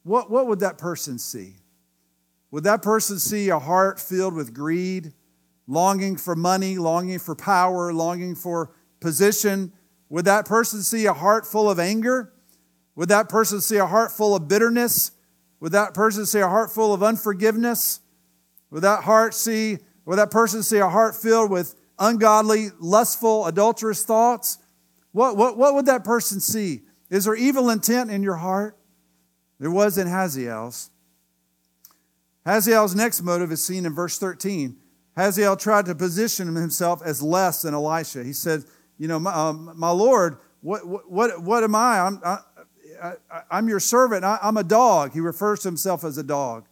what, 0.02 0.30
what 0.30 0.46
would 0.46 0.60
that 0.60 0.78
person 0.78 1.18
see? 1.18 1.56
Would 2.50 2.64
that 2.64 2.80
person 2.80 3.18
see 3.18 3.50
a 3.50 3.58
heart 3.58 4.00
filled 4.00 4.32
with 4.32 4.54
greed, 4.54 5.12
longing 5.66 6.16
for 6.16 6.34
money, 6.34 6.78
longing 6.78 7.18
for 7.18 7.34
power, 7.34 7.92
longing 7.92 8.34
for 8.34 8.72
position? 8.98 9.74
Would 10.08 10.24
that 10.24 10.46
person 10.46 10.80
see 10.80 11.04
a 11.04 11.12
heart 11.12 11.46
full 11.46 11.70
of 11.70 11.78
anger? 11.78 12.32
Would 12.96 13.10
that 13.10 13.28
person 13.28 13.60
see 13.60 13.76
a 13.76 13.86
heart 13.86 14.10
full 14.10 14.34
of 14.34 14.48
bitterness? 14.48 15.12
Would 15.60 15.72
that 15.72 15.92
person 15.92 16.24
see 16.24 16.40
a 16.40 16.48
heart 16.48 16.72
full 16.72 16.94
of 16.94 17.02
unforgiveness? 17.02 18.00
Would 18.70 18.84
that 18.84 19.04
heart 19.04 19.34
see 19.34 19.80
would 20.06 20.16
that 20.16 20.30
person 20.30 20.62
see 20.62 20.78
a 20.78 20.88
heart 20.88 21.14
filled 21.14 21.50
with 21.50 21.76
ungodly, 22.02 22.68
lustful, 22.80 23.46
adulterous 23.46 24.04
thoughts? 24.04 24.58
What, 25.12 25.36
what, 25.36 25.56
what 25.56 25.74
would 25.74 25.86
that 25.86 26.04
person 26.04 26.40
see? 26.40 26.82
Is 27.08 27.24
there 27.24 27.34
evil 27.34 27.70
intent 27.70 28.10
in 28.10 28.22
your 28.22 28.36
heart? 28.36 28.76
There 29.60 29.70
was 29.70 29.96
in 29.96 30.08
Hazael's. 30.08 30.90
Hazael's 32.44 32.94
next 32.94 33.22
motive 33.22 33.52
is 33.52 33.64
seen 33.64 33.86
in 33.86 33.94
verse 33.94 34.18
13. 34.18 34.76
Hazael 35.16 35.56
tried 35.56 35.86
to 35.86 35.94
position 35.94 36.52
himself 36.54 37.00
as 37.04 37.22
less 37.22 37.62
than 37.62 37.74
Elisha. 37.74 38.24
He 38.24 38.32
said, 38.32 38.64
You 38.98 39.06
know, 39.06 39.20
my, 39.20 39.32
um, 39.32 39.72
my 39.76 39.90
Lord, 39.90 40.38
what, 40.62 40.80
what, 41.08 41.40
what 41.40 41.62
am 41.62 41.76
I? 41.76 42.00
I'm, 42.00 42.20
I, 42.24 42.38
I, 43.50 43.58
am 43.58 43.68
your 43.68 43.78
servant. 43.78 44.24
I, 44.24 44.38
I'm 44.42 44.56
a 44.56 44.64
dog. 44.64 45.12
He 45.12 45.20
refers 45.20 45.60
to 45.60 45.68
himself 45.68 46.02
as 46.02 46.18
a 46.18 46.22
dog. 46.24 46.66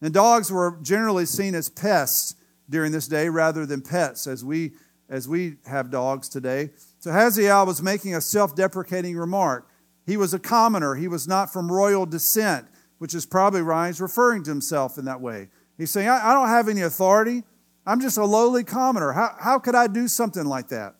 And 0.00 0.14
dogs 0.14 0.52
were 0.52 0.78
generally 0.82 1.26
seen 1.26 1.54
as 1.54 1.68
pests 1.68 2.35
during 2.68 2.92
this 2.92 3.08
day 3.08 3.28
rather 3.28 3.66
than 3.66 3.80
pets 3.80 4.26
as 4.26 4.44
we, 4.44 4.72
as 5.08 5.28
we 5.28 5.56
have 5.66 5.90
dogs 5.90 6.28
today. 6.28 6.70
So 6.98 7.12
Hazael 7.12 7.66
was 7.66 7.82
making 7.82 8.14
a 8.14 8.20
self 8.20 8.54
deprecating 8.54 9.16
remark. 9.16 9.68
He 10.04 10.16
was 10.16 10.34
a 10.34 10.38
commoner, 10.38 10.94
he 10.94 11.08
was 11.08 11.26
not 11.26 11.52
from 11.52 11.70
royal 11.70 12.06
descent, 12.06 12.66
which 12.98 13.14
is 13.14 13.26
probably 13.26 13.62
why 13.62 13.88
he's 13.88 14.00
referring 14.00 14.44
to 14.44 14.50
himself 14.50 14.98
in 14.98 15.04
that 15.06 15.20
way. 15.20 15.48
He's 15.76 15.90
saying, 15.90 16.08
I, 16.08 16.30
I 16.30 16.32
don't 16.32 16.48
have 16.48 16.68
any 16.68 16.82
authority. 16.82 17.42
I'm 17.86 18.00
just 18.00 18.18
a 18.18 18.24
lowly 18.24 18.64
commoner. 18.64 19.12
How, 19.12 19.36
how 19.38 19.58
could 19.58 19.74
I 19.74 19.86
do 19.86 20.08
something 20.08 20.44
like 20.44 20.68
that? 20.68 20.96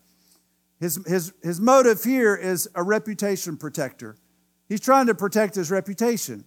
His, 0.79 1.03
his, 1.07 1.33
his 1.41 1.59
motive 1.59 2.03
here 2.03 2.35
is 2.35 2.69
a 2.75 2.83
reputation 2.83 3.57
protector. 3.57 4.15
He's 4.69 4.79
trying 4.79 5.07
to 5.07 5.15
protect 5.15 5.55
his 5.55 5.71
reputation. 5.71 6.45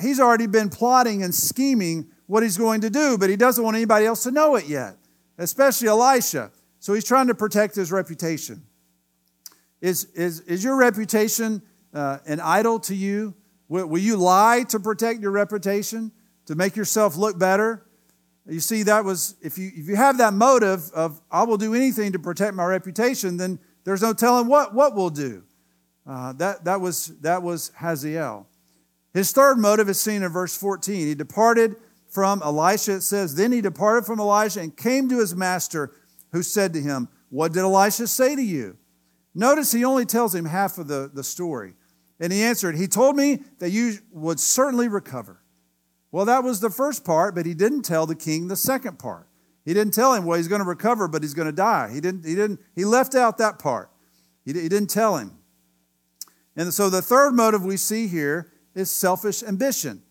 He's 0.00 0.20
already 0.20 0.46
been 0.46 0.68
plotting 0.68 1.22
and 1.22 1.34
scheming 1.34 2.08
what 2.32 2.42
he's 2.42 2.56
going 2.56 2.80
to 2.80 2.88
do, 2.88 3.18
but 3.18 3.28
he 3.28 3.36
doesn't 3.36 3.62
want 3.62 3.76
anybody 3.76 4.06
else 4.06 4.22
to 4.22 4.30
know 4.30 4.56
it 4.56 4.66
yet, 4.66 4.96
especially 5.36 5.86
Elisha. 5.86 6.50
So 6.78 6.94
he's 6.94 7.04
trying 7.04 7.26
to 7.26 7.34
protect 7.34 7.74
his 7.74 7.92
reputation. 7.92 8.62
Is, 9.82 10.06
is, 10.14 10.40
is 10.40 10.64
your 10.64 10.76
reputation 10.78 11.60
uh, 11.92 12.20
an 12.24 12.40
idol 12.40 12.80
to 12.80 12.94
you? 12.94 13.34
Will, 13.68 13.86
will 13.86 13.98
you 13.98 14.16
lie 14.16 14.64
to 14.70 14.80
protect 14.80 15.20
your 15.20 15.30
reputation, 15.30 16.10
to 16.46 16.54
make 16.54 16.74
yourself 16.74 17.18
look 17.18 17.38
better? 17.38 17.84
You 18.48 18.60
see, 18.60 18.82
that 18.84 19.04
was, 19.04 19.34
if 19.42 19.58
you, 19.58 19.70
if 19.76 19.86
you 19.86 19.96
have 19.96 20.16
that 20.16 20.32
motive 20.32 20.90
of, 20.94 21.20
I 21.30 21.42
will 21.42 21.58
do 21.58 21.74
anything 21.74 22.12
to 22.12 22.18
protect 22.18 22.54
my 22.54 22.64
reputation, 22.64 23.36
then 23.36 23.58
there's 23.84 24.00
no 24.00 24.14
telling 24.14 24.46
what, 24.46 24.72
what 24.72 24.96
we'll 24.96 25.10
do. 25.10 25.42
Uh, 26.06 26.32
that, 26.32 26.64
that, 26.64 26.80
was, 26.80 27.08
that 27.20 27.42
was 27.42 27.72
Hazael. 27.78 28.46
His 29.12 29.32
third 29.32 29.58
motive 29.58 29.90
is 29.90 30.00
seen 30.00 30.22
in 30.22 30.32
verse 30.32 30.56
14. 30.56 31.08
He 31.08 31.14
departed 31.14 31.76
from 32.12 32.42
Elisha, 32.42 32.96
it 32.96 33.00
says, 33.00 33.34
Then 33.34 33.52
he 33.52 33.62
departed 33.62 34.04
from 34.04 34.20
Elisha 34.20 34.60
and 34.60 34.76
came 34.76 35.08
to 35.08 35.18
his 35.18 35.34
master, 35.34 35.92
who 36.32 36.42
said 36.42 36.74
to 36.74 36.80
him, 36.80 37.08
What 37.30 37.52
did 37.52 37.60
Elisha 37.60 38.06
say 38.06 38.36
to 38.36 38.42
you? 38.42 38.76
Notice 39.34 39.72
he 39.72 39.84
only 39.84 40.04
tells 40.04 40.34
him 40.34 40.44
half 40.44 40.76
of 40.76 40.88
the, 40.88 41.10
the 41.12 41.24
story. 41.24 41.74
And 42.20 42.30
he 42.30 42.42
answered, 42.42 42.76
He 42.76 42.86
told 42.86 43.16
me 43.16 43.40
that 43.60 43.70
you 43.70 43.94
would 44.10 44.38
certainly 44.38 44.88
recover. 44.88 45.42
Well, 46.10 46.26
that 46.26 46.44
was 46.44 46.60
the 46.60 46.68
first 46.68 47.02
part, 47.02 47.34
but 47.34 47.46
he 47.46 47.54
didn't 47.54 47.82
tell 47.82 48.04
the 48.04 48.14
king 48.14 48.48
the 48.48 48.56
second 48.56 48.98
part. 48.98 49.26
He 49.64 49.72
didn't 49.72 49.94
tell 49.94 50.12
him, 50.12 50.26
well, 50.26 50.36
he's 50.36 50.48
going 50.48 50.60
to 50.60 50.68
recover, 50.68 51.08
but 51.08 51.22
he's 51.22 51.34
going 51.34 51.46
to 51.46 51.52
die. 51.52 51.90
He 51.92 52.00
didn't, 52.00 52.26
he 52.26 52.34
didn't, 52.34 52.60
he 52.74 52.84
left 52.84 53.14
out 53.14 53.38
that 53.38 53.58
part. 53.58 53.90
He, 54.44 54.52
he 54.52 54.68
didn't 54.68 54.90
tell 54.90 55.16
him. 55.16 55.38
And 56.56 56.74
so 56.74 56.90
the 56.90 57.00
third 57.00 57.32
motive 57.32 57.64
we 57.64 57.78
see 57.78 58.08
here 58.08 58.52
is 58.74 58.90
selfish 58.90 59.42
ambition. 59.42 60.02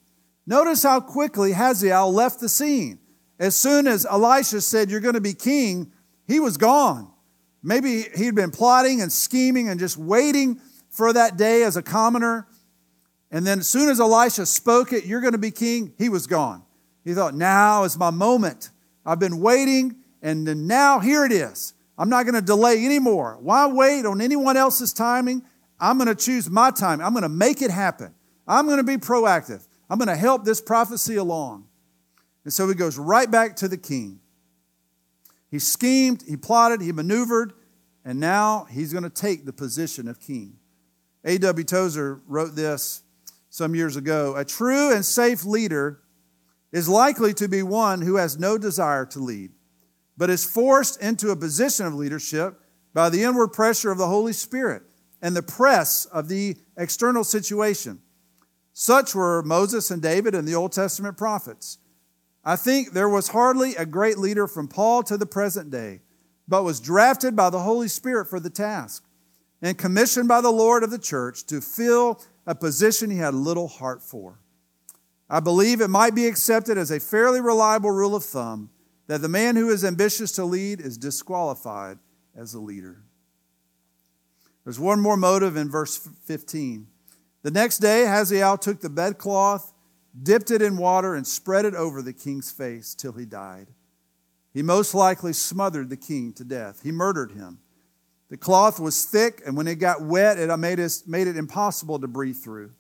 Notice 0.52 0.84
how 0.84 1.00
quickly 1.00 1.54
Hazael 1.54 2.12
left 2.12 2.42
the 2.42 2.50
scene. 2.50 3.00
As 3.40 3.56
soon 3.56 3.88
as 3.88 4.06
Elisha 4.06 4.60
said, 4.60 4.92
You're 4.92 5.00
going 5.00 5.14
to 5.14 5.22
be 5.22 5.34
king, 5.34 5.94
he 6.28 6.42
was 6.42 6.58
gone. 6.58 7.10
Maybe 7.64 8.04
he'd 8.18 8.36
been 8.36 8.52
plotting 8.52 9.02
and 9.02 9.10
scheming 9.10 9.70
and 9.70 9.80
just 9.80 9.96
waiting 9.96 10.60
for 10.90 11.14
that 11.14 11.38
day 11.38 11.64
as 11.64 11.78
a 11.78 11.82
commoner. 11.82 12.48
And 13.32 13.48
then 13.48 13.60
as 13.60 13.70
soon 13.70 13.88
as 13.88 14.02
Elisha 14.02 14.46
spoke 14.46 14.92
it, 14.92 15.06
You're 15.06 15.22
going 15.22 15.32
to 15.32 15.38
be 15.40 15.52
king, 15.52 15.94
he 15.98 16.10
was 16.10 16.28
gone. 16.28 16.64
He 17.06 17.14
thought, 17.14 17.34
Now 17.34 17.86
is 17.86 17.98
my 17.98 18.10
moment. 18.10 18.72
I've 19.06 19.20
been 19.20 19.40
waiting, 19.40 19.96
and 20.22 20.68
now 20.68 21.00
here 21.00 21.24
it 21.24 21.32
is. 21.32 21.74
I'm 21.98 22.10
not 22.10 22.24
going 22.24 22.36
to 22.36 22.42
delay 22.42 22.84
anymore. 22.84 23.38
Why 23.40 23.68
wait 23.68 24.06
on 24.06 24.20
anyone 24.20 24.58
else's 24.58 24.92
timing? 24.92 25.44
I'm 25.80 25.98
going 25.98 26.10
to 26.10 26.26
choose 26.26 26.50
my 26.50 26.72
time. 26.72 27.00
I'm 27.00 27.14
going 27.14 27.24
to 27.24 27.30
make 27.30 27.62
it 27.62 27.72
happen. 27.72 28.14
I'm 28.46 28.66
going 28.66 28.80
to 28.80 28.84
be 28.84 28.98
proactive. 28.98 29.66
I'm 29.92 29.98
going 29.98 30.08
to 30.08 30.16
help 30.16 30.46
this 30.46 30.62
prophecy 30.62 31.18
along. 31.18 31.68
And 32.46 32.54
so 32.54 32.66
he 32.70 32.76
goes 32.76 32.98
right 32.98 33.30
back 33.30 33.58
to 33.58 33.68
the 33.68 33.76
king. 33.76 34.22
He 35.50 35.60
schemed, 35.60 36.24
he 36.26 36.38
plotted, 36.38 36.80
he 36.80 36.94
maneuvered, 36.94 37.52
and 38.06 38.18
now 38.18 38.68
he's 38.72 38.94
going 38.94 39.04
to 39.04 39.10
take 39.10 39.44
the 39.44 39.52
position 39.52 40.08
of 40.08 40.22
king. 40.22 40.56
A.W. 41.26 41.66
Tozer 41.66 42.22
wrote 42.26 42.56
this 42.56 43.04
some 43.50 43.76
years 43.76 43.98
ago 43.98 44.34
A 44.38 44.46
true 44.46 44.94
and 44.96 45.06
safe 45.06 45.44
leader 45.44 46.00
is 46.72 46.88
likely 46.88 47.34
to 47.34 47.50
be 47.50 47.62
one 47.62 48.02
who 48.02 48.16
has 48.16 48.40
no 48.40 48.58
desire 48.58 49.06
to 49.08 49.20
lead, 49.20 49.52
but 50.16 50.30
is 50.30 50.46
forced 50.46 51.02
into 51.02 51.32
a 51.32 51.36
position 51.36 51.86
of 51.86 51.96
leadership 51.96 52.62
by 52.94 53.10
the 53.10 53.24
inward 53.24 53.50
pressure 53.50 53.92
of 53.92 53.98
the 53.98 54.08
Holy 54.08 54.32
Spirit 54.32 54.84
and 55.22 55.36
the 55.36 55.44
press 55.44 56.06
of 56.06 56.30
the 56.30 56.56
external 56.78 57.26
situation. 57.26 58.00
Such 58.74 59.14
were 59.14 59.44
Moses 59.44 59.92
and 59.92 60.02
David 60.02 60.34
and 60.34 60.48
the 60.48 60.56
Old 60.56 60.72
Testament 60.72 61.18
prophets. 61.18 61.78
I 62.44 62.56
think 62.56 62.92
there 62.92 63.10
was 63.10 63.30
hardly 63.30 63.76
a 63.76 63.86
great 63.86 64.18
leader 64.18 64.48
from 64.48 64.68
Paul 64.68 65.04
to 65.04 65.18
the 65.18 65.26
present 65.26 65.70
day, 65.70 66.02
but 66.48 66.64
was 66.64 66.80
drafted 66.80 67.36
by 67.36 67.50
the 67.50 67.60
Holy 67.60 67.88
Spirit 67.88 68.28
for 68.28 68.40
the 68.40 68.50
task 68.50 69.04
and 69.62 69.78
commissioned 69.78 70.28
by 70.28 70.42
the 70.42 70.52
Lord 70.52 70.84
of 70.84 70.90
the 70.90 70.98
church 70.98 71.46
to 71.48 71.62
fill 71.62 72.22
a 72.48 72.56
position 72.56 73.12
he 73.12 73.18
had 73.18 73.36
little 73.36 73.68
heart 73.68 74.02
for. 74.02 74.40
I 75.30 75.40
believe 75.40 75.80
it 75.80 75.90
might 75.90 76.16
be 76.16 76.26
accepted 76.26 76.78
as 76.78 76.92
a 76.92 77.00
fairly 77.00 77.40
reliable 77.40 77.92
rule 77.92 78.16
of 78.16 78.26
thumb 78.26 78.70
that 79.08 79.22
the 79.22 79.30
man 79.30 79.56
who 79.56 79.70
is 79.70 79.86
ambitious 79.86 80.32
to 80.34 80.46
lead 80.46 80.82
is 80.82 80.98
disqualified 80.98 82.00
as 82.36 82.54
a 82.54 82.60
leader. 82.60 83.04
There's 84.64 84.80
one 84.80 85.00
more 85.00 85.18
motive 85.18 85.56
in 85.56 85.70
verse 85.70 86.10
15. 86.26 86.88
The 87.44 87.52
next 87.52 87.80
day, 87.80 88.06
Hazael 88.06 88.58
took 88.58 88.82
the 88.82 88.90
bedcloth, 88.90 89.74
dipped 90.22 90.52
it 90.52 90.62
in 90.62 90.78
water, 90.78 91.16
and 91.16 91.26
spread 91.26 91.66
it 91.66 91.74
over 91.74 92.02
the 92.02 92.14
king's 92.14 92.52
face 92.52 92.94
till 92.94 93.14
he 93.14 93.26
died. 93.26 93.68
He 94.54 94.62
most 94.62 94.94
likely 94.94 95.34
smothered 95.34 95.90
the 95.90 95.98
king 95.98 96.34
to 96.34 96.44
death. 96.44 96.82
He 96.84 96.92
murdered 96.92 97.32
him. 97.32 97.60
The 98.30 98.38
cloth 98.38 98.80
was 98.80 99.06
thick, 99.06 99.42
and 99.46 99.58
when 99.58 99.68
it 99.68 99.76
got 99.76 100.02
wet, 100.02 100.38
it 100.38 100.56
made 100.58 100.80
it, 100.80 101.04
made 101.08 101.28
it 101.28 101.36
impossible 101.36 102.00
to 102.00 102.08
breathe 102.08 102.38
through. 102.38 102.72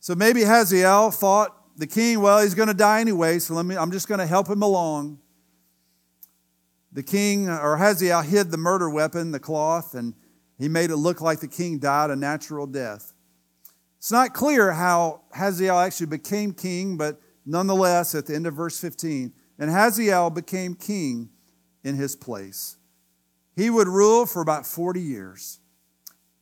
So 0.00 0.14
maybe 0.14 0.42
Hazael 0.42 1.10
thought 1.10 1.56
the 1.76 1.86
king, 1.86 2.20
well, 2.20 2.42
he's 2.42 2.54
going 2.54 2.68
to 2.68 2.74
die 2.74 3.00
anyway, 3.00 3.38
so 3.38 3.54
let 3.54 3.64
me, 3.64 3.76
I'm 3.76 3.92
just 3.92 4.08
going 4.08 4.18
to 4.18 4.26
help 4.26 4.48
him 4.48 4.62
along. 4.62 5.18
The 6.92 7.02
king, 7.02 7.48
or 7.48 7.76
Hazael, 7.76 8.22
hid 8.22 8.50
the 8.50 8.58
murder 8.58 8.90
weapon, 8.90 9.30
the 9.30 9.40
cloth, 9.40 9.94
and 9.94 10.14
he 10.58 10.68
made 10.68 10.90
it 10.90 10.96
look 10.96 11.20
like 11.20 11.40
the 11.40 11.48
king 11.48 11.78
died 11.78 12.10
a 12.10 12.16
natural 12.16 12.66
death. 12.66 13.12
It's 14.00 14.10
not 14.10 14.32
clear 14.32 14.72
how 14.72 15.20
Hazael 15.34 15.78
actually 15.78 16.06
became 16.06 16.54
king, 16.54 16.96
but 16.96 17.20
nonetheless, 17.44 18.14
at 18.14 18.24
the 18.24 18.34
end 18.34 18.46
of 18.46 18.54
verse 18.54 18.80
15, 18.80 19.34
and 19.58 19.70
Hazael 19.70 20.30
became 20.30 20.74
king 20.74 21.28
in 21.84 21.96
his 21.96 22.16
place. 22.16 22.78
He 23.54 23.68
would 23.68 23.88
rule 23.88 24.24
for 24.24 24.40
about 24.40 24.66
40 24.66 25.02
years. 25.02 25.60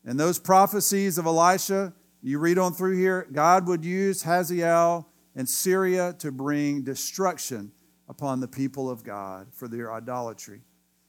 And 0.05 0.21
those 0.21 0.39
prophecies 0.39 1.19
of 1.19 1.27
Elisha, 1.27 1.95
you 2.23 2.39
read 2.39 2.59
on 2.59 2.75
through 2.75 2.97
here, 2.97 3.27
God 3.33 3.67
would 3.67 3.85
use 3.85 4.23
Hazael 4.23 5.11
and 5.35 5.49
Syria 5.49 6.15
to 6.21 6.31
bring 6.31 6.85
destruction 6.85 7.73
upon 8.09 8.39
the 8.39 8.47
people 8.47 8.89
of 8.89 9.03
God 9.03 9.49
for 9.53 9.67
their 9.67 9.93
idolatry. 9.93 10.63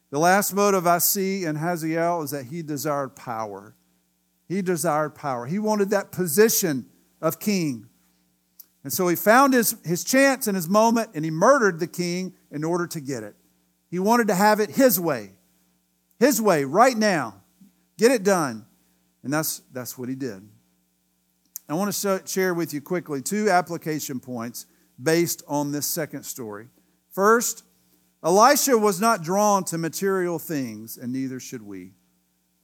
The 0.09 0.17
last 0.17 0.55
motive 0.55 0.87
I 0.87 0.97
see 0.97 1.45
in 1.45 1.57
Hazael 1.57 2.23
is 2.23 2.31
that 2.31 2.45
he 2.45 2.63
desired 2.63 3.15
power. 3.15 3.75
He 4.49 4.63
desired 4.63 5.15
power. 5.15 5.45
He 5.45 5.59
wanted 5.59 5.91
that 5.91 6.11
position 6.11 6.87
of 7.21 7.39
king. 7.39 7.87
And 8.83 8.91
so 8.91 9.07
he 9.07 9.15
found 9.15 9.53
his, 9.53 9.75
his 9.85 10.03
chance 10.03 10.47
and 10.47 10.55
his 10.55 10.67
moment 10.67 11.11
and 11.13 11.23
he 11.23 11.31
murdered 11.31 11.79
the 11.79 11.87
king 11.87 12.33
in 12.51 12.63
order 12.63 12.87
to 12.87 12.99
get 12.99 13.23
it. 13.23 13.35
He 13.91 13.99
wanted 13.99 14.27
to 14.27 14.35
have 14.35 14.59
it 14.59 14.71
his 14.71 14.99
way, 14.99 15.33
his 16.19 16.41
way, 16.41 16.63
right 16.65 16.97
now. 16.97 17.41
Get 17.97 18.11
it 18.11 18.23
done. 18.23 18.65
And 19.23 19.31
that's, 19.31 19.61
that's 19.71 19.97
what 19.97 20.09
he 20.09 20.15
did. 20.15 20.47
I 21.67 21.73
want 21.75 21.93
to 21.93 22.23
share 22.25 22.53
with 22.55 22.73
you 22.73 22.81
quickly 22.81 23.21
two 23.21 23.49
application 23.49 24.19
points 24.19 24.65
based 25.01 25.43
on 25.47 25.71
this 25.71 25.85
second 25.85 26.23
story. 26.23 26.69
First, 27.11 27.63
Elisha 28.23 28.77
was 28.77 28.99
not 28.99 29.21
drawn 29.21 29.63
to 29.65 29.77
material 29.77 30.39
things, 30.39 30.97
and 30.97 31.13
neither 31.13 31.39
should 31.39 31.61
we. 31.61 31.91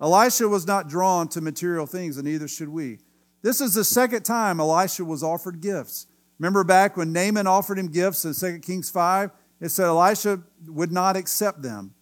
Elisha 0.01 0.47
was 0.47 0.67
not 0.67 0.89
drawn 0.89 1.27
to 1.29 1.41
material 1.41 1.85
things, 1.85 2.17
and 2.17 2.27
neither 2.27 2.47
should 2.47 2.69
we. 2.69 2.99
This 3.41 3.61
is 3.61 3.73
the 3.73 3.83
second 3.83 4.23
time 4.23 4.59
Elisha 4.59 5.05
was 5.05 5.23
offered 5.23 5.61
gifts. 5.61 6.07
Remember 6.39 6.63
back 6.63 6.97
when 6.97 7.13
Naaman 7.13 7.47
offered 7.47 7.79
him 7.79 7.87
gifts 7.87 8.25
in 8.25 8.33
2 8.33 8.59
Kings 8.59 8.89
5? 8.89 9.31
It 9.61 9.69
said 9.69 9.85
Elisha 9.85 10.41
would 10.67 10.91
not 10.91 11.15
accept 11.15 11.61
them. 11.61 11.93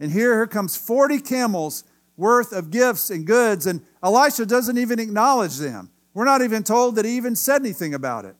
And 0.00 0.10
here, 0.10 0.34
here 0.34 0.46
comes 0.46 0.76
40 0.76 1.20
camels 1.20 1.84
worth 2.16 2.52
of 2.52 2.70
gifts 2.70 3.10
and 3.10 3.26
goods, 3.26 3.66
and 3.66 3.82
Elisha 4.02 4.46
doesn't 4.46 4.78
even 4.78 4.98
acknowledge 4.98 5.58
them. 5.58 5.90
We're 6.14 6.24
not 6.24 6.40
even 6.42 6.62
told 6.62 6.96
that 6.96 7.04
he 7.04 7.16
even 7.16 7.36
said 7.36 7.60
anything 7.60 7.92
about 7.92 8.24
it. 8.24 8.36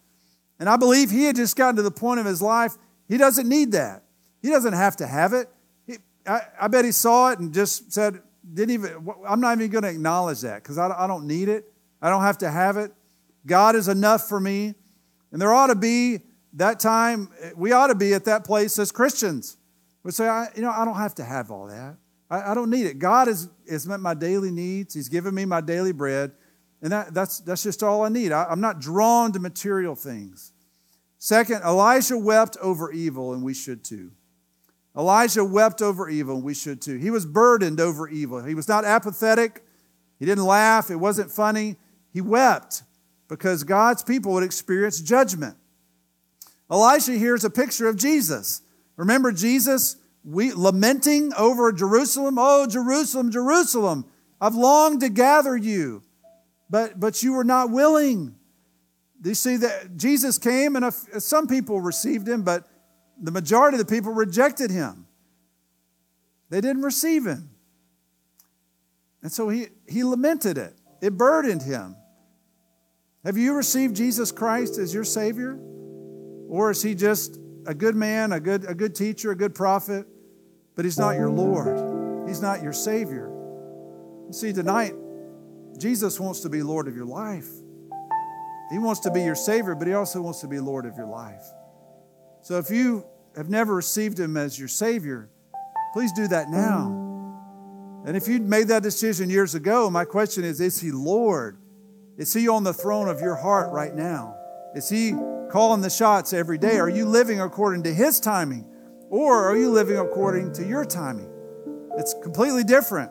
And 0.59 0.69
I 0.69 0.77
believe 0.77 1.11
he 1.11 1.25
had 1.25 1.37
just 1.37 1.57
gotten 1.57 1.77
to 1.77 1.83
the 1.83 1.91
point 1.91 2.21
of 2.21 2.27
his 2.27 2.41
life, 2.41 2.77
he 3.07 3.19
doesn't 3.19 3.49
need 3.49 3.73
that. 3.73 4.03
He 4.41 4.49
doesn't 4.49 4.73
have 4.73 4.97
to 4.97 5.07
have 5.07 5.33
it. 5.35 5.49
He, 5.87 5.97
I, 6.27 6.41
I, 6.61 6.69
bet 6.69 6.85
he 6.85 6.93
saw 6.93 7.31
it 7.31 7.39
and 7.39 7.53
just 7.53 7.93
said, 7.93 8.23
didn't 8.53 8.75
even, 8.75 9.09
I'm 9.27 9.41
not 9.41 9.59
even 9.59 9.71
going 9.71 9.83
to 9.83 9.91
acknowledge 9.91 10.41
that 10.43 10.63
because 10.63 10.79
I, 10.79 10.89
I 10.97 11.07
don't 11.07 11.27
need 11.27 11.49
it. 11.49 11.73
I 12.01 12.11
don't 12.11 12.23
have 12.23 12.39
to 12.39 12.51
have 12.51 12.77
it. 12.77 12.93
God 13.47 13.77
is 13.77 13.89
enough 13.89 14.29
for 14.29 14.41
me. 14.41 14.75
And 15.33 15.41
there 15.41 15.53
ought 15.53 15.69
to 15.69 15.75
be 15.75 16.21
that 16.55 16.81
time, 16.81 17.31
eh, 17.41 17.51
we 17.57 17.73
ought 17.73 17.89
to 17.89 17.95
be 17.95 18.15
at 18.15 18.25
that 18.25 18.45
place 18.45 18.79
as 18.79 18.93
Christians. 18.93 19.57
We 20.03 20.13
say, 20.13 20.29
I, 20.29 20.49
you 20.55 20.63
know, 20.63 20.71
I 20.71 20.85
don't 20.85 20.97
have 20.97 21.15
to 21.17 21.25
have 21.25 21.51
all 21.51 21.67
that. 21.67 21.97
I, 22.31 22.53
I 22.53 22.55
don't 22.55 22.71
need 22.71 22.87
it. 22.87 22.99
God 22.99 23.29
has, 23.29 23.49
has 23.69 23.87
met 23.87 24.01
my 24.01 24.15
daily 24.15 24.51
needs. 24.51 24.95
He's 24.95 25.09
given 25.09 25.35
me 25.35 25.45
my 25.45 25.61
daily 25.61 25.93
bread. 25.93 26.33
And 26.83 26.93
that, 26.93 27.15
that's, 27.15 27.41
that's 27.41 27.63
just 27.63 27.83
all 27.83 28.03
I 28.03 28.09
need. 28.09 28.33
I, 28.33 28.45
I'm 28.45 28.61
not 28.61 28.81
drawn 28.81 29.33
to 29.33 29.39
material 29.39 29.95
things. 29.95 30.53
Second, 31.19 31.63
Elijah 31.63 32.19
wept 32.19 32.57
over 32.61 32.93
evil, 32.93 33.33
and 33.33 33.43
we 33.43 33.55
should 33.55 33.83
too. 33.83 34.13
Elijah 34.97 35.45
wept 35.45 35.83
over 35.83 36.09
evil, 36.09 36.41
we 36.41 36.55
should 36.55 36.81
too. 36.81 36.97
He 36.97 37.11
was 37.11 37.27
burdened 37.27 37.81
over 37.81 38.09
evil. 38.09 38.43
He 38.43 38.55
was 38.55 38.69
not 38.69 38.85
apathetic. 38.85 39.63
He 40.19 40.25
didn't 40.25 40.45
laugh. 40.45 40.91
It 40.91 40.97
wasn't 40.97 41.31
funny. 41.31 41.77
He 42.13 42.23
wept 42.23 42.83
because 43.29 43.65
God's 43.65 44.03
people 44.03 44.33
would 44.33 44.43
experience 44.43 45.01
judgment. 45.01 45.57
Elisha 46.71 47.13
here's 47.13 47.45
a 47.45 47.51
picture 47.51 47.89
of 47.89 47.97
Jesus. 47.97 48.63
Remember 48.97 49.33
Jesus 49.33 49.97
we, 50.25 50.53
lamenting 50.53 51.33
over 51.35 51.71
Jerusalem? 51.73 52.37
Oh, 52.39 52.67
Jerusalem, 52.67 53.31
Jerusalem, 53.31 54.07
I've 54.41 54.55
longed 54.55 55.01
to 55.01 55.09
gather 55.09 55.57
you, 55.57 56.03
but, 56.69 56.99
but 56.99 57.23
you 57.23 57.35
were 57.35 57.45
not 57.45 57.71
willing. 57.71 58.35
You 59.23 59.35
see 59.35 59.57
that 59.59 59.97
Jesus 59.97 60.39
came 60.39 60.75
and 60.77 60.93
some 60.93 61.47
people 61.47 61.81
received 61.81 62.29
him, 62.29 62.43
but 62.43 62.67
the 63.21 63.31
majority 63.31 63.79
of 63.79 63.87
the 63.87 63.93
people 63.93 64.13
rejected 64.13 64.71
him. 64.71 65.07
They 66.51 66.61
didn't 66.61 66.83
receive 66.83 67.27
him. 67.27 67.51
And 69.23 69.33
so 69.33 69.49
he, 69.49 69.67
he 69.89 70.05
lamented 70.05 70.59
it, 70.59 70.75
it 71.01 71.17
burdened 71.17 71.63
him. 71.63 71.97
Have 73.25 73.37
you 73.37 73.55
received 73.55 73.97
Jesus 73.97 74.31
Christ 74.31 74.79
as 74.79 74.95
your 74.95 75.03
Savior? 75.03 75.59
Or 76.49 76.71
is 76.71 76.81
he 76.81 76.95
just 76.95 77.41
a 77.67 77.75
good 77.75 77.97
man, 77.97 78.33
a 78.33 78.39
good, 78.39 78.65
a 78.67 78.75
good 78.75 78.95
teacher, 78.95 79.33
a 79.33 79.37
good 79.37 79.53
prophet, 79.53 80.07
but 80.77 80.85
he's 80.85 80.99
not 80.99 81.17
your 81.17 81.31
Lord? 81.31 82.29
He's 82.29 82.41
not 82.41 82.63
your 82.63 82.73
Savior. 82.73 83.29
You 84.27 84.33
see, 84.33 84.53
tonight, 84.53 84.95
Jesus 85.79 86.21
wants 86.21 86.41
to 86.41 86.49
be 86.49 86.63
Lord 86.63 86.87
of 86.87 86.95
your 86.95 87.05
life. 87.05 87.49
He 88.71 88.79
wants 88.79 89.01
to 89.01 89.11
be 89.11 89.23
your 89.23 89.35
Savior, 89.35 89.75
but 89.75 89.87
He 89.87 89.95
also 89.95 90.21
wants 90.21 90.41
to 90.41 90.49
be 90.49 90.59
Lord 90.59 90.87
of 90.87 90.97
your 90.97 91.07
life. 91.07 91.45
So 92.47 92.59
if 92.59 92.71
you 92.71 93.05
have 93.35 93.51
never 93.51 93.75
received 93.75 94.21
Him 94.21 94.37
as 94.37 94.57
your 94.57 94.69
Savior, 94.69 95.29
please 95.93 96.13
do 96.13 96.29
that 96.29 96.49
now. 96.49 98.05
And 98.07 98.17
if 98.17 98.29
you 98.29 98.39
made 98.39 98.69
that 98.69 98.85
decision 98.85 99.29
years 99.29 99.57
ago, 99.57 99.91
my 99.91 100.05
question 100.05 100.45
is 100.45 100.61
Is 100.61 100.81
He 100.81 100.93
Lord? 100.93 101.59
Is 102.17 102.33
He 102.33 102.47
on 102.47 102.63
the 102.63 102.73
throne 102.73 103.09
of 103.09 103.21
your 103.21 103.35
heart 103.35 103.73
right 103.73 103.93
now? 103.93 104.37
Is 104.77 104.89
He 104.89 105.11
calling 105.51 105.81
the 105.81 105.91
shots 105.91 106.33
every 106.33 106.57
day? 106.57 106.79
Are 106.79 106.89
you 106.89 107.07
living 107.07 107.41
according 107.41 107.83
to 107.83 107.93
His 107.93 108.21
timing? 108.21 108.65
Or 109.11 109.51
are 109.51 109.57
you 109.57 109.71
living 109.71 109.99
according 109.99 110.53
to 110.53 110.65
your 110.65 110.85
timing? 110.85 111.29
It's 111.99 112.15
completely 112.23 112.63
different, 112.63 113.11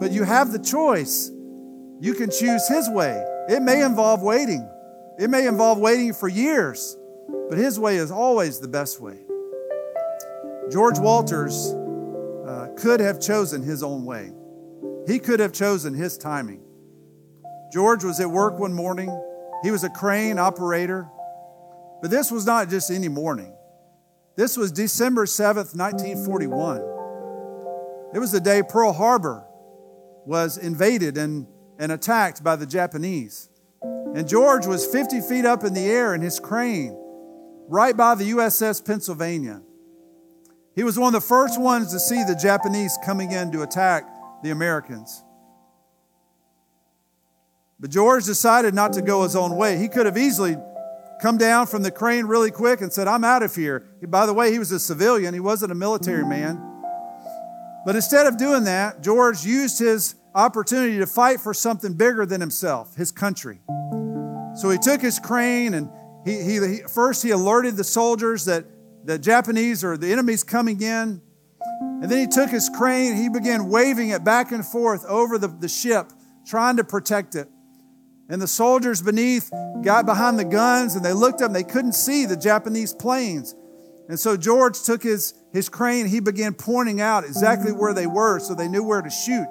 but 0.00 0.12
you 0.12 0.22
have 0.22 0.50
the 0.50 0.58
choice. 0.58 1.30
You 2.00 2.14
can 2.14 2.30
choose 2.30 2.66
His 2.68 2.88
way. 2.88 3.22
It 3.50 3.60
may 3.60 3.84
involve 3.84 4.22
waiting, 4.22 4.66
it 5.18 5.28
may 5.28 5.46
involve 5.46 5.78
waiting 5.78 6.14
for 6.14 6.26
years. 6.26 6.96
But 7.52 7.58
his 7.58 7.78
way 7.78 7.96
is 7.96 8.10
always 8.10 8.60
the 8.60 8.66
best 8.66 8.98
way. 8.98 9.18
George 10.70 10.98
Walters 10.98 11.74
uh, 12.46 12.68
could 12.78 12.98
have 12.98 13.20
chosen 13.20 13.62
his 13.62 13.82
own 13.82 14.06
way, 14.06 14.32
he 15.06 15.18
could 15.18 15.38
have 15.38 15.52
chosen 15.52 15.92
his 15.92 16.16
timing. 16.16 16.62
George 17.70 18.04
was 18.04 18.20
at 18.20 18.30
work 18.30 18.58
one 18.58 18.72
morning, 18.72 19.10
he 19.62 19.70
was 19.70 19.84
a 19.84 19.90
crane 19.90 20.38
operator, 20.38 21.06
but 22.00 22.10
this 22.10 22.30
was 22.30 22.46
not 22.46 22.70
just 22.70 22.90
any 22.90 23.08
morning. 23.08 23.54
This 24.34 24.56
was 24.56 24.72
December 24.72 25.26
7th, 25.26 25.76
1941. 25.76 26.78
It 28.14 28.18
was 28.18 28.32
the 28.32 28.40
day 28.40 28.62
Pearl 28.66 28.94
Harbor 28.94 29.44
was 30.24 30.56
invaded 30.56 31.18
and, 31.18 31.46
and 31.78 31.92
attacked 31.92 32.42
by 32.42 32.56
the 32.56 32.64
Japanese. 32.64 33.50
And 33.82 34.26
George 34.26 34.64
was 34.64 34.86
50 34.86 35.20
feet 35.20 35.44
up 35.44 35.64
in 35.64 35.74
the 35.74 35.84
air 35.84 36.14
in 36.14 36.22
his 36.22 36.40
crane 36.40 36.96
right 37.72 37.96
by 37.96 38.14
the 38.14 38.32
USS 38.32 38.84
Pennsylvania. 38.84 39.62
He 40.74 40.84
was 40.84 40.98
one 40.98 41.14
of 41.14 41.22
the 41.22 41.26
first 41.26 41.58
ones 41.58 41.90
to 41.92 41.98
see 41.98 42.22
the 42.22 42.34
Japanese 42.34 42.98
coming 43.02 43.32
in 43.32 43.50
to 43.52 43.62
attack 43.62 44.04
the 44.42 44.50
Americans. 44.50 45.24
But 47.80 47.90
George 47.90 48.26
decided 48.26 48.74
not 48.74 48.92
to 48.92 49.02
go 49.02 49.22
his 49.22 49.34
own 49.34 49.56
way. 49.56 49.78
He 49.78 49.88
could 49.88 50.04
have 50.04 50.18
easily 50.18 50.56
come 51.22 51.38
down 51.38 51.66
from 51.66 51.82
the 51.82 51.90
crane 51.90 52.26
really 52.26 52.50
quick 52.50 52.82
and 52.82 52.92
said, 52.92 53.08
I'm 53.08 53.24
out 53.24 53.42
of 53.42 53.54
here. 53.54 53.88
By 54.06 54.26
the 54.26 54.34
way, 54.34 54.52
he 54.52 54.58
was 54.58 54.70
a 54.70 54.78
civilian, 54.78 55.32
he 55.32 55.40
wasn't 55.40 55.72
a 55.72 55.74
military 55.74 56.26
man. 56.26 56.60
But 57.86 57.96
instead 57.96 58.26
of 58.26 58.36
doing 58.36 58.64
that, 58.64 59.02
George 59.02 59.46
used 59.46 59.78
his 59.78 60.14
opportunity 60.34 60.98
to 60.98 61.06
fight 61.06 61.40
for 61.40 61.54
something 61.54 61.94
bigger 61.94 62.26
than 62.26 62.40
himself, 62.42 62.96
his 62.96 63.10
country. 63.10 63.60
So 64.56 64.68
he 64.68 64.76
took 64.76 65.00
his 65.00 65.18
crane 65.18 65.72
and 65.72 65.88
he, 66.24 66.42
he, 66.42 66.66
he, 66.66 66.82
first 66.82 67.22
he 67.22 67.30
alerted 67.30 67.76
the 67.76 67.84
soldiers 67.84 68.44
that 68.44 68.64
the 69.04 69.18
Japanese 69.18 69.82
or 69.82 69.96
the 69.96 70.12
enemies 70.12 70.44
coming 70.44 70.80
in. 70.80 71.20
And 71.80 72.10
then 72.10 72.18
he 72.18 72.26
took 72.26 72.50
his 72.50 72.68
crane, 72.76 73.16
he 73.16 73.28
began 73.28 73.68
waving 73.68 74.10
it 74.10 74.24
back 74.24 74.52
and 74.52 74.64
forth 74.64 75.04
over 75.06 75.38
the, 75.38 75.48
the 75.48 75.68
ship, 75.68 76.10
trying 76.46 76.76
to 76.76 76.84
protect 76.84 77.34
it. 77.34 77.48
And 78.28 78.40
the 78.40 78.48
soldiers 78.48 79.02
beneath 79.02 79.50
got 79.82 80.06
behind 80.06 80.38
the 80.38 80.44
guns 80.44 80.94
and 80.94 81.04
they 81.04 81.12
looked 81.12 81.42
up 81.42 81.46
and 81.46 81.56
they 81.56 81.64
couldn't 81.64 81.92
see 81.92 82.24
the 82.24 82.36
Japanese 82.36 82.92
planes. 82.92 83.54
And 84.08 84.18
so 84.18 84.36
George 84.36 84.82
took 84.82 85.02
his, 85.02 85.34
his 85.52 85.68
crane, 85.68 86.06
he 86.06 86.20
began 86.20 86.54
pointing 86.54 87.00
out 87.00 87.24
exactly 87.24 87.72
where 87.72 87.94
they 87.94 88.06
were 88.06 88.38
so 88.38 88.54
they 88.54 88.68
knew 88.68 88.82
where 88.82 89.02
to 89.02 89.10
shoot. 89.10 89.48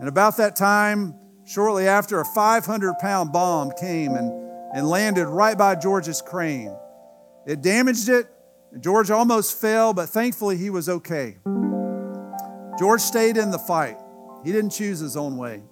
And 0.00 0.08
about 0.08 0.36
that 0.38 0.56
time, 0.56 1.14
shortly 1.44 1.86
after, 1.86 2.20
a 2.20 2.24
500 2.24 2.94
pound 2.98 3.32
bomb 3.32 3.70
came 3.78 4.14
and, 4.14 4.41
and 4.74 4.88
landed 4.88 5.26
right 5.26 5.56
by 5.56 5.74
George's 5.74 6.22
crane. 6.22 6.76
It 7.46 7.60
damaged 7.62 8.08
it. 8.08 8.26
George 8.80 9.10
almost 9.10 9.60
fell, 9.60 9.92
but 9.92 10.08
thankfully 10.08 10.56
he 10.56 10.70
was 10.70 10.88
okay. 10.88 11.36
George 12.78 13.00
stayed 13.00 13.36
in 13.36 13.50
the 13.50 13.58
fight. 13.58 13.98
He 14.44 14.50
didn't 14.50 14.70
choose 14.70 14.98
his 14.98 15.16
own 15.16 15.36
way. 15.36 15.62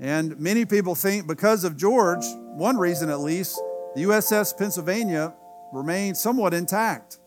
And 0.00 0.38
many 0.40 0.64
people 0.64 0.94
think 0.94 1.26
because 1.26 1.64
of 1.64 1.76
George, 1.76 2.24
one 2.56 2.76
reason 2.76 3.10
at 3.10 3.20
least, 3.20 3.60
the 3.94 4.04
USS 4.04 4.56
Pennsylvania 4.56 5.34
remained 5.72 6.16
somewhat 6.16 6.54
intact. 6.54 7.18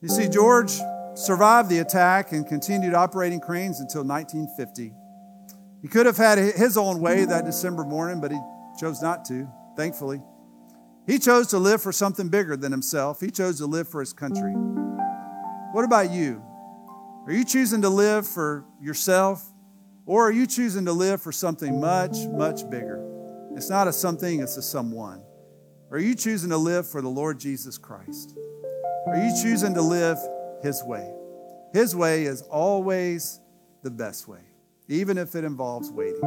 You 0.00 0.08
see, 0.08 0.28
George 0.28 0.78
survived 1.14 1.68
the 1.68 1.78
attack 1.78 2.32
and 2.32 2.46
continued 2.46 2.94
operating 2.94 3.40
cranes 3.40 3.80
until 3.80 4.04
1950. 4.04 4.92
He 5.86 5.90
could 5.90 6.06
have 6.06 6.16
had 6.16 6.38
his 6.38 6.76
own 6.76 6.98
way 6.98 7.24
that 7.26 7.44
December 7.44 7.84
morning, 7.84 8.20
but 8.20 8.32
he 8.32 8.40
chose 8.76 9.00
not 9.00 9.24
to, 9.26 9.48
thankfully. 9.76 10.20
He 11.06 11.20
chose 11.20 11.46
to 11.48 11.58
live 11.58 11.80
for 11.80 11.92
something 11.92 12.28
bigger 12.28 12.56
than 12.56 12.72
himself. 12.72 13.20
He 13.20 13.30
chose 13.30 13.58
to 13.58 13.66
live 13.66 13.88
for 13.88 14.00
his 14.00 14.12
country. 14.12 14.50
What 14.50 15.84
about 15.84 16.10
you? 16.10 16.42
Are 17.26 17.32
you 17.32 17.44
choosing 17.44 17.82
to 17.82 17.88
live 17.88 18.26
for 18.26 18.64
yourself, 18.80 19.44
or 20.06 20.26
are 20.26 20.32
you 20.32 20.48
choosing 20.48 20.86
to 20.86 20.92
live 20.92 21.22
for 21.22 21.30
something 21.30 21.80
much, 21.80 22.16
much 22.32 22.68
bigger? 22.68 23.00
It's 23.54 23.70
not 23.70 23.86
a 23.86 23.92
something, 23.92 24.40
it's 24.40 24.56
a 24.56 24.62
someone. 24.62 25.22
Are 25.92 26.00
you 26.00 26.16
choosing 26.16 26.50
to 26.50 26.56
live 26.56 26.88
for 26.88 27.00
the 27.00 27.08
Lord 27.08 27.38
Jesus 27.38 27.78
Christ? 27.78 28.36
Are 29.06 29.18
you 29.18 29.30
choosing 29.40 29.72
to 29.74 29.82
live 29.82 30.18
His 30.64 30.82
way? 30.82 31.14
His 31.72 31.94
way 31.94 32.24
is 32.24 32.42
always 32.42 33.38
the 33.84 33.90
best 33.92 34.26
way, 34.26 34.40
even 34.88 35.18
if 35.18 35.34
it 35.34 35.44
involves 35.44 35.90
waiting. 35.90 36.20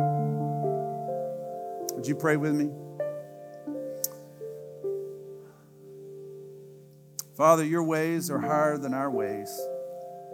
Would 1.95 2.07
you 2.07 2.15
pray 2.15 2.37
with 2.37 2.53
me? 2.53 2.69
Father, 7.35 7.63
your 7.63 7.83
ways 7.83 8.29
are 8.29 8.39
higher 8.39 8.77
than 8.77 8.93
our 8.93 9.09
ways. 9.09 9.49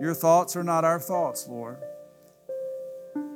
Your 0.02 0.14
thoughts 0.14 0.56
are 0.56 0.64
not 0.64 0.84
our 0.84 1.00
thoughts, 1.00 1.48
Lord. 1.48 1.78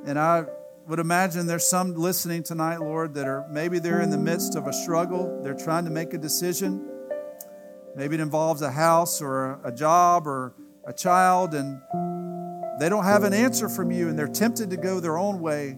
And 0.05 0.17
I 0.17 0.45
would 0.87 0.99
imagine 0.99 1.45
there's 1.45 1.67
some 1.67 1.93
listening 1.93 2.41
tonight, 2.41 2.79
Lord, 2.79 3.13
that 3.13 3.27
are 3.27 3.47
maybe 3.51 3.77
they're 3.77 4.01
in 4.01 4.09
the 4.09 4.17
midst 4.17 4.55
of 4.55 4.65
a 4.65 4.73
struggle. 4.73 5.39
They're 5.43 5.53
trying 5.53 5.85
to 5.85 5.91
make 5.91 6.15
a 6.15 6.17
decision. 6.17 6.83
Maybe 7.95 8.15
it 8.15 8.21
involves 8.21 8.63
a 8.63 8.71
house 8.71 9.21
or 9.21 9.59
a 9.63 9.71
job 9.71 10.25
or 10.25 10.55
a 10.87 10.93
child, 10.93 11.53
and 11.53 11.79
they 12.79 12.89
don't 12.89 13.03
have 13.03 13.23
an 13.23 13.33
answer 13.33 13.69
from 13.69 13.91
you, 13.91 14.09
and 14.09 14.17
they're 14.17 14.27
tempted 14.27 14.69
to 14.69 14.77
go 14.77 14.99
their 14.99 15.17
own 15.17 15.39
way. 15.39 15.77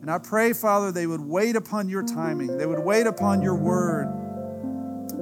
And 0.00 0.10
I 0.10 0.18
pray, 0.18 0.52
Father, 0.52 0.92
they 0.92 1.06
would 1.06 1.20
wait 1.20 1.56
upon 1.56 1.88
your 1.88 2.02
timing, 2.02 2.56
they 2.58 2.66
would 2.66 2.78
wait 2.78 3.06
upon 3.06 3.42
your 3.42 3.56
word, 3.56 4.06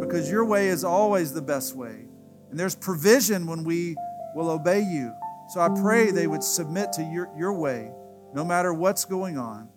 because 0.01 0.31
your 0.31 0.45
way 0.45 0.69
is 0.69 0.85
always 0.85 1.33
the 1.33 1.43
best 1.43 1.75
way. 1.75 2.07
And 2.51 2.61
there's 2.61 2.75
provision 2.75 3.47
when 3.47 3.65
we 3.65 3.97
will 4.35 4.51
obey 4.51 4.81
you. 4.81 5.13
So 5.49 5.61
I 5.61 5.69
pray 5.69 6.11
they 6.11 6.27
would 6.27 6.43
submit 6.43 6.93
to 6.95 7.03
your, 7.03 7.31
your 7.37 7.53
way 7.53 7.91
no 8.35 8.45
matter 8.45 8.75
what's 8.75 9.05
going 9.05 9.39
on. 9.39 9.69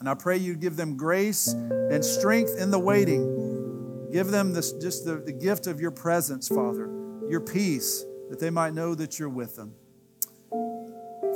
And 0.00 0.08
I 0.08 0.14
pray 0.14 0.36
you 0.38 0.56
give 0.56 0.76
them 0.76 0.96
grace 0.96 1.48
and 1.48 2.04
strength 2.04 2.56
in 2.58 2.70
the 2.70 2.78
waiting. 2.78 4.08
Give 4.12 4.28
them 4.28 4.52
this, 4.52 4.72
just 4.72 5.04
the, 5.04 5.16
the 5.16 5.32
gift 5.32 5.66
of 5.66 5.80
your 5.80 5.90
presence, 5.90 6.48
Father, 6.48 6.86
your 7.28 7.40
peace, 7.40 8.04
that 8.30 8.40
they 8.40 8.50
might 8.50 8.74
know 8.74 8.94
that 8.94 9.18
you're 9.18 9.28
with 9.28 9.56
them. 9.56 9.74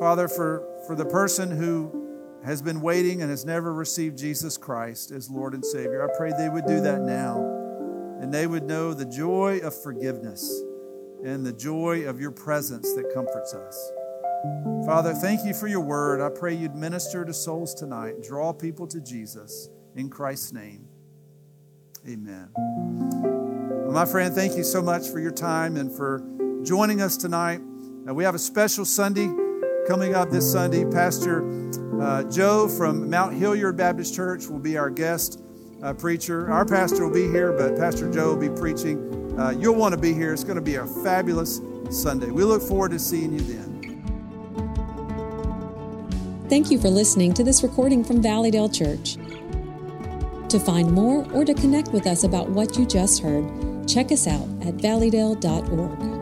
Father, 0.00 0.28
for, 0.28 0.66
for 0.86 0.96
the 0.96 1.04
person 1.04 1.50
who 1.50 2.40
has 2.42 2.62
been 2.62 2.80
waiting 2.80 3.20
and 3.20 3.30
has 3.30 3.44
never 3.44 3.74
received 3.74 4.16
Jesus 4.16 4.56
Christ 4.56 5.10
as 5.10 5.28
Lord 5.28 5.52
and 5.52 5.62
Savior, 5.62 6.02
I 6.02 6.16
pray 6.16 6.32
they 6.36 6.48
would 6.48 6.64
do 6.64 6.80
that 6.80 7.02
now. 7.02 7.36
And 8.18 8.32
they 8.32 8.46
would 8.46 8.64
know 8.64 8.94
the 8.94 9.04
joy 9.04 9.58
of 9.62 9.74
forgiveness 9.82 10.62
and 11.22 11.44
the 11.44 11.52
joy 11.52 12.06
of 12.06 12.18
your 12.18 12.30
presence 12.30 12.94
that 12.94 13.12
comforts 13.12 13.52
us. 13.52 13.92
Father, 14.86 15.12
thank 15.12 15.44
you 15.44 15.52
for 15.52 15.68
your 15.68 15.80
word. 15.80 16.22
I 16.22 16.30
pray 16.30 16.54
you'd 16.54 16.74
minister 16.74 17.26
to 17.26 17.34
souls 17.34 17.74
tonight, 17.74 18.22
draw 18.22 18.54
people 18.54 18.86
to 18.86 19.02
Jesus. 19.02 19.68
In 19.96 20.08
Christ's 20.08 20.54
name, 20.54 20.88
amen. 22.08 22.48
Well, 22.56 23.92
my 23.92 24.06
friend, 24.06 24.34
thank 24.34 24.56
you 24.56 24.64
so 24.64 24.80
much 24.80 25.08
for 25.08 25.20
your 25.20 25.30
time 25.30 25.76
and 25.76 25.92
for 25.94 26.22
joining 26.62 27.02
us 27.02 27.18
tonight. 27.18 27.60
Now, 27.60 28.14
we 28.14 28.24
have 28.24 28.34
a 28.34 28.38
special 28.38 28.86
Sunday 28.86 29.28
coming 29.90 30.14
up 30.14 30.30
this 30.30 30.48
Sunday. 30.52 30.84
Pastor 30.84 31.42
uh, 32.00 32.22
Joe 32.30 32.68
from 32.68 33.10
Mount 33.10 33.34
Hilliard 33.34 33.76
Baptist 33.76 34.14
Church 34.14 34.46
will 34.46 34.60
be 34.60 34.78
our 34.78 34.88
guest 34.88 35.42
uh, 35.82 35.92
preacher. 35.92 36.48
Our 36.48 36.64
pastor 36.64 37.04
will 37.04 37.12
be 37.12 37.26
here, 37.26 37.52
but 37.52 37.76
Pastor 37.76 38.08
Joe 38.08 38.28
will 38.28 38.36
be 38.36 38.50
preaching. 38.50 39.36
Uh, 39.36 39.50
you'll 39.50 39.74
want 39.74 39.92
to 39.92 40.00
be 40.00 40.12
here. 40.12 40.32
It's 40.32 40.44
going 40.44 40.54
to 40.54 40.62
be 40.62 40.76
a 40.76 40.86
fabulous 40.86 41.60
Sunday. 41.90 42.30
We 42.30 42.44
look 42.44 42.62
forward 42.62 42.92
to 42.92 43.00
seeing 43.00 43.32
you 43.32 43.40
then. 43.40 43.66
Thank 46.48 46.70
you 46.70 46.78
for 46.78 46.88
listening 46.88 47.34
to 47.34 47.42
this 47.42 47.64
recording 47.64 48.04
from 48.04 48.22
Valleydale 48.22 48.68
Church. 48.68 49.16
To 50.50 50.60
find 50.60 50.92
more 50.92 51.28
or 51.32 51.44
to 51.44 51.52
connect 51.52 51.88
with 51.88 52.06
us 52.06 52.22
about 52.22 52.48
what 52.48 52.78
you 52.78 52.86
just 52.86 53.24
heard, 53.24 53.44
check 53.88 54.12
us 54.12 54.28
out 54.28 54.46
at 54.62 54.76
valleydale.org. 54.76 56.19